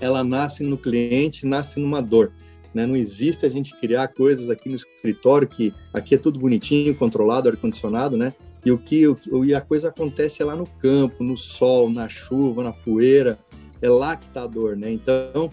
ela 0.00 0.22
nasce 0.22 0.62
no 0.62 0.76
cliente, 0.76 1.46
nasce 1.46 1.80
numa 1.80 2.02
dor. 2.02 2.30
Né? 2.74 2.86
Não 2.86 2.96
existe 2.96 3.46
a 3.46 3.48
gente 3.48 3.74
criar 3.76 4.08
coisas 4.08 4.50
aqui 4.50 4.68
no 4.68 4.76
escritório 4.76 5.48
que 5.48 5.72
aqui 5.92 6.14
é 6.14 6.18
tudo 6.18 6.38
bonitinho, 6.38 6.94
controlado, 6.94 7.48
ar 7.48 7.56
condicionado, 7.56 8.16
né? 8.16 8.34
E 8.62 8.70
o 8.70 8.76
que 8.76 9.06
o, 9.06 9.16
e 9.44 9.54
a 9.54 9.60
coisa 9.60 9.88
acontece 9.88 10.42
lá 10.44 10.54
no 10.54 10.66
campo, 10.66 11.22
no 11.22 11.36
sol, 11.36 11.88
na 11.88 12.08
chuva, 12.08 12.62
na 12.62 12.72
poeira, 12.72 13.38
é 13.80 13.88
lá 13.88 14.16
que 14.16 14.26
está 14.26 14.42
a 14.44 14.46
dor, 14.46 14.76
né? 14.76 14.90
Então, 14.90 15.50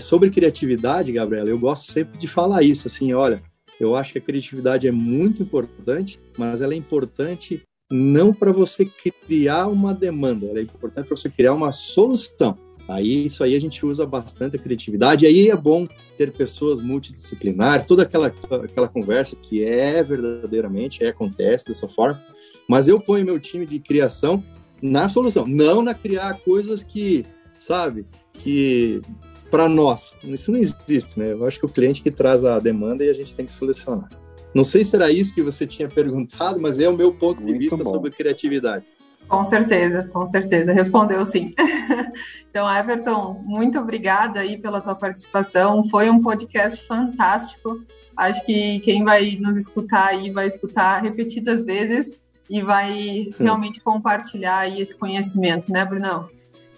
sobre 0.00 0.30
criatividade, 0.30 1.12
Gabriela, 1.12 1.48
eu 1.48 1.58
gosto 1.58 1.90
sempre 1.90 2.18
de 2.18 2.26
falar 2.26 2.62
isso, 2.62 2.88
assim, 2.88 3.12
olha, 3.12 3.42
eu 3.78 3.96
acho 3.96 4.12
que 4.12 4.18
a 4.18 4.22
criatividade 4.22 4.86
é 4.86 4.92
muito 4.92 5.42
importante, 5.42 6.20
mas 6.36 6.60
ela 6.60 6.74
é 6.74 6.76
importante 6.76 7.62
não 7.90 8.32
para 8.32 8.52
você 8.52 8.84
criar 9.26 9.66
uma 9.66 9.92
demanda, 9.92 10.46
ela 10.46 10.60
é 10.60 10.62
importante 10.62 11.06
para 11.06 11.16
você 11.16 11.28
criar 11.28 11.54
uma 11.54 11.72
solução. 11.72 12.56
Aí 12.88 13.26
isso 13.26 13.44
aí 13.44 13.54
a 13.54 13.60
gente 13.60 13.86
usa 13.86 14.04
bastante 14.04 14.56
a 14.56 14.58
criatividade, 14.58 15.24
aí 15.24 15.48
é 15.48 15.56
bom 15.56 15.86
ter 16.18 16.32
pessoas 16.32 16.80
multidisciplinares, 16.80 17.84
toda 17.84 18.02
aquela, 18.02 18.26
aquela 18.26 18.88
conversa 18.88 19.36
que 19.36 19.64
é 19.64 20.02
verdadeiramente, 20.02 21.04
é, 21.04 21.08
acontece 21.08 21.66
dessa 21.66 21.88
forma, 21.88 22.20
mas 22.68 22.88
eu 22.88 23.00
ponho 23.00 23.24
meu 23.24 23.38
time 23.38 23.64
de 23.64 23.78
criação 23.78 24.42
na 24.82 25.08
solução, 25.08 25.46
não 25.46 25.82
na 25.82 25.94
criar 25.94 26.34
coisas 26.40 26.82
que, 26.82 27.24
sabe, 27.62 28.06
que 28.32 29.02
para 29.50 29.68
nós, 29.68 30.14
isso 30.24 30.52
não 30.52 30.58
existe, 30.58 31.18
né? 31.18 31.32
Eu 31.32 31.44
acho 31.46 31.58
que 31.58 31.66
o 31.66 31.68
cliente 31.68 32.02
que 32.02 32.10
traz 32.10 32.44
a 32.44 32.58
demanda 32.58 33.04
e 33.04 33.10
a 33.10 33.12
gente 33.12 33.34
tem 33.34 33.44
que 33.44 33.52
solucionar. 33.52 34.08
Não 34.54 34.64
sei 34.64 34.84
se 34.84 34.96
era 34.96 35.10
isso 35.10 35.34
que 35.34 35.42
você 35.42 35.66
tinha 35.66 35.86
perguntado, 35.90 36.60
mas 36.60 36.78
é 36.78 36.88
o 36.88 36.96
meu 36.96 37.12
ponto 37.12 37.42
Muito 37.42 37.52
de 37.52 37.58
vista 37.58 37.82
bom. 37.82 37.92
sobre 37.92 38.10
criatividade. 38.10 38.84
Com 39.28 39.44
certeza, 39.44 40.08
com 40.12 40.26
certeza. 40.26 40.72
Respondeu 40.72 41.24
sim. 41.24 41.54
então, 42.50 42.68
Everton, 42.68 43.40
muito 43.44 43.78
obrigada 43.78 44.40
aí 44.40 44.58
pela 44.58 44.80
tua 44.80 44.96
participação. 44.96 45.84
Foi 45.84 46.10
um 46.10 46.20
podcast 46.20 46.84
fantástico. 46.84 47.80
Acho 48.16 48.44
que 48.44 48.80
quem 48.80 49.04
vai 49.04 49.38
nos 49.40 49.56
escutar 49.56 50.08
aí 50.08 50.30
vai 50.30 50.48
escutar 50.48 51.00
repetidas 51.02 51.64
vezes 51.64 52.18
e 52.48 52.60
vai 52.60 53.30
realmente 53.38 53.80
compartilhar 53.80 54.58
aí 54.58 54.80
esse 54.80 54.96
conhecimento, 54.96 55.72
né, 55.72 55.84
Brunão? 55.84 56.28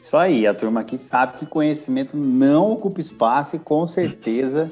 Isso 0.03 0.17
aí, 0.17 0.49
a 0.49 0.53
turma 0.53 0.81
aqui 0.81 0.99
sabe 0.99 1.39
que 1.39 1.47
conhecimento 1.47 2.17
não 2.17 2.73
ocupa 2.73 3.01
espaço 3.01 3.55
e 3.55 3.59
com 3.61 3.87
certeza 3.87 4.69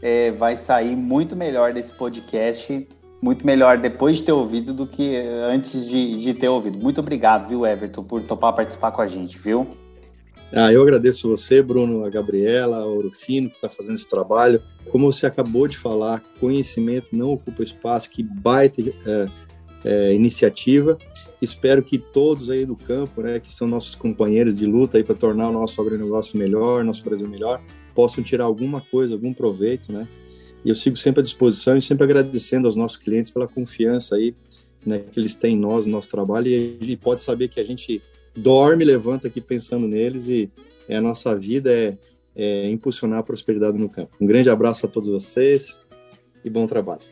é, 0.00 0.30
vai 0.30 0.56
sair 0.56 0.94
muito 0.94 1.34
melhor 1.34 1.72
desse 1.72 1.92
podcast, 1.92 2.86
muito 3.20 3.44
melhor 3.44 3.78
depois 3.78 4.18
de 4.18 4.22
ter 4.22 4.30
ouvido 4.30 4.72
do 4.72 4.86
que 4.86 5.16
antes 5.16 5.84
de, 5.84 6.20
de 6.20 6.32
ter 6.32 6.48
ouvido. 6.48 6.78
Muito 6.78 7.00
obrigado, 7.00 7.48
viu, 7.48 7.66
Everton, 7.66 8.04
por 8.04 8.22
topar 8.22 8.54
participar 8.54 8.92
com 8.92 9.02
a 9.02 9.06
gente, 9.08 9.36
viu? 9.36 9.66
Ah, 10.52 10.72
eu 10.72 10.80
agradeço 10.80 11.28
você, 11.28 11.60
Bruno, 11.60 12.04
a 12.04 12.08
Gabriela, 12.08 12.78
a 12.78 12.86
Orofino, 12.86 13.50
que 13.50 13.56
está 13.56 13.68
fazendo 13.68 13.96
esse 13.96 14.08
trabalho. 14.08 14.62
Como 14.92 15.12
você 15.12 15.26
acabou 15.26 15.66
de 15.66 15.76
falar, 15.76 16.22
conhecimento 16.38 17.08
não 17.10 17.32
ocupa 17.32 17.64
espaço, 17.64 18.08
que 18.08 18.22
baita 18.22 18.80
é, 18.80 19.26
é, 19.84 20.14
iniciativa. 20.14 20.98
Espero 21.40 21.82
que 21.82 21.98
todos 21.98 22.50
aí 22.50 22.66
do 22.66 22.74
campo, 22.74 23.22
né, 23.22 23.38
que 23.38 23.52
são 23.52 23.68
nossos 23.68 23.94
companheiros 23.94 24.56
de 24.56 24.66
luta 24.66 24.98
aí 24.98 25.04
para 25.04 25.14
tornar 25.14 25.48
o 25.48 25.52
nosso 25.52 25.80
agronegócio 25.80 26.36
melhor, 26.36 26.82
nosso 26.82 27.04
Brasil 27.04 27.28
melhor, 27.28 27.62
possam 27.94 28.22
tirar 28.24 28.44
alguma 28.44 28.80
coisa, 28.80 29.14
algum 29.14 29.32
proveito, 29.32 29.92
né? 29.92 30.06
E 30.64 30.68
eu 30.68 30.74
sigo 30.74 30.96
sempre 30.96 31.20
à 31.20 31.22
disposição 31.22 31.76
e 31.76 31.82
sempre 31.82 32.04
agradecendo 32.04 32.66
aos 32.66 32.74
nossos 32.74 32.96
clientes 32.96 33.30
pela 33.30 33.46
confiança 33.46 34.16
aí, 34.16 34.34
né, 34.84 35.02
que 35.12 35.18
eles 35.18 35.34
têm 35.34 35.54
em 35.54 35.58
nós, 35.58 35.86
no 35.86 35.92
nosso 35.92 36.10
trabalho, 36.10 36.48
e, 36.48 36.78
e 36.80 36.96
pode 36.96 37.22
saber 37.22 37.48
que 37.48 37.60
a 37.60 37.64
gente 37.64 38.02
dorme, 38.36 38.84
levanta 38.84 39.28
aqui 39.28 39.40
pensando 39.40 39.86
neles 39.86 40.28
e 40.28 40.50
é, 40.88 40.96
a 40.96 41.00
nossa 41.00 41.34
vida 41.34 41.72
é, 41.72 41.96
é 42.34 42.70
impulsionar 42.70 43.20
a 43.20 43.22
prosperidade 43.22 43.78
no 43.78 43.88
campo. 43.88 44.16
Um 44.20 44.26
grande 44.26 44.50
abraço 44.50 44.86
a 44.86 44.88
todos 44.88 45.08
vocês 45.08 45.78
e 46.44 46.50
bom 46.50 46.66
trabalho. 46.66 47.02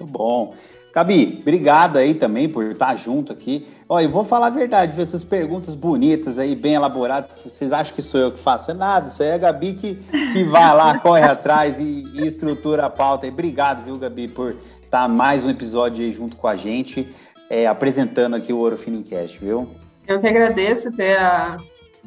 Muito 0.00 0.12
bom. 0.12 0.54
Gabi, 0.94 1.38
obrigado 1.40 1.96
aí 1.96 2.14
também 2.14 2.48
por 2.48 2.70
estar 2.70 2.94
junto 2.94 3.32
aqui. 3.32 3.66
Olha, 3.88 4.04
eu 4.04 4.10
vou 4.10 4.22
falar 4.22 4.46
a 4.46 4.50
verdade, 4.50 5.00
essas 5.00 5.24
perguntas 5.24 5.74
bonitas 5.74 6.38
aí, 6.38 6.54
bem 6.54 6.74
elaboradas. 6.74 7.42
Vocês 7.44 7.72
acham 7.72 7.92
que 7.92 8.00
sou 8.00 8.20
eu 8.20 8.30
que 8.30 8.38
faço? 8.38 8.70
É 8.70 8.74
nada, 8.74 9.08
isso 9.08 9.20
aí 9.20 9.30
é 9.30 9.34
a 9.34 9.38
Gabi 9.38 9.74
que, 9.74 9.96
que 10.32 10.44
vai 10.44 10.72
lá, 10.72 10.96
corre 11.02 11.24
atrás 11.24 11.80
e, 11.80 12.04
e, 12.14 12.24
estrutura 12.24 12.86
a 12.86 12.90
pauta. 12.90 13.26
obrigado, 13.26 13.84
viu, 13.84 13.98
Gabi, 13.98 14.28
por 14.28 14.54
estar 14.84 15.08
mais 15.08 15.44
um 15.44 15.50
episódio 15.50 16.04
aí 16.04 16.12
junto 16.12 16.36
com 16.36 16.46
a 16.46 16.54
gente, 16.54 17.12
é, 17.50 17.66
apresentando 17.66 18.36
aqui 18.36 18.52
o 18.52 18.58
Ouro 18.58 18.78
Finincast, 18.78 19.40
viu? 19.40 19.68
Eu 20.06 20.20
que 20.20 20.28
agradeço 20.28 20.92
ter 20.92 21.18
a, 21.18 21.56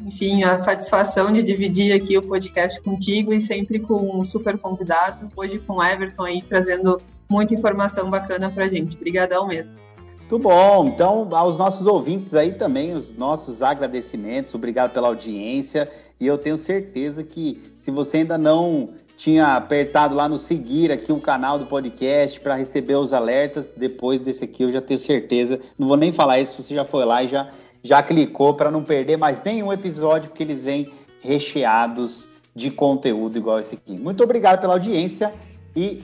enfim, 0.06 0.46
a 0.46 0.58
satisfação 0.58 1.34
de 1.34 1.44
dividir 1.44 1.92
aqui 1.92 2.18
o 2.18 2.22
podcast 2.22 2.80
contigo 2.80 3.34
e 3.34 3.42
sempre 3.42 3.82
com 3.82 4.18
um 4.18 4.24
super 4.24 4.58
convidado, 4.58 5.28
hoje 5.36 5.60
com 5.60 5.74
o 5.74 5.84
Everton 5.84 6.24
aí 6.24 6.42
trazendo 6.42 7.02
muita 7.30 7.54
informação 7.54 8.10
bacana 8.10 8.50
para 8.50 8.68
gente. 8.68 8.96
Obrigadão 8.96 9.48
mesmo. 9.48 9.76
Muito 10.20 10.40
bom. 10.40 10.88
Então, 10.88 11.28
aos 11.32 11.58
nossos 11.58 11.86
ouvintes 11.86 12.36
aí 12.36 12.54
também, 12.54 12.94
os 12.94 13.18
nossos 13.18 13.62
agradecimentos. 13.62 14.54
Obrigado 14.54 14.92
pela 14.92 15.08
audiência. 15.08 15.90
E 16.20 16.28
eu 16.28 16.38
tenho 16.38 16.58
certeza 16.58 17.24
que 17.24 17.62
se 17.78 17.92
você 17.92 18.18
ainda 18.18 18.38
não 18.38 18.90
tinha 19.16 19.56
apertado 19.56 20.14
lá 20.14 20.30
no 20.30 20.38
seguir 20.38 20.92
aqui 20.92 21.12
o 21.12 21.20
canal 21.20 21.58
do 21.58 21.66
podcast 21.66 22.40
para 22.40 22.56
receber 22.56 22.96
os 22.96 23.14
alertas, 23.14 23.70
depois 23.76 24.20
desse 24.20 24.44
aqui 24.44 24.64
eu 24.64 24.72
já 24.72 24.82
tenho 24.82 25.00
certeza. 25.00 25.60
Não 25.78 25.88
vou 25.88 25.98
nem 25.98 26.12
falar 26.12 26.40
isso, 26.40 26.62
você 26.62 26.76
já 26.76 26.86
foi 26.86 27.04
lá 27.04 27.24
e 27.24 27.28
já, 27.28 27.50
já 27.82 28.04
clicou 28.04 28.54
para 28.54 28.70
não 28.70 28.84
perder 28.84 29.18
mais 29.18 29.42
nenhum 29.44 29.74
episódio, 29.74 30.30
porque 30.30 30.44
eles 30.44 30.64
vêm 30.64 30.88
recheados 31.22 32.28
de 32.56 32.70
conteúdo 32.70 33.38
igual 33.38 33.60
esse 33.60 33.76
aqui. 33.76 33.94
Muito 33.98 34.24
obrigado 34.24 34.60
pela 34.60 34.74
audiência 34.74 35.34
e 35.76 36.04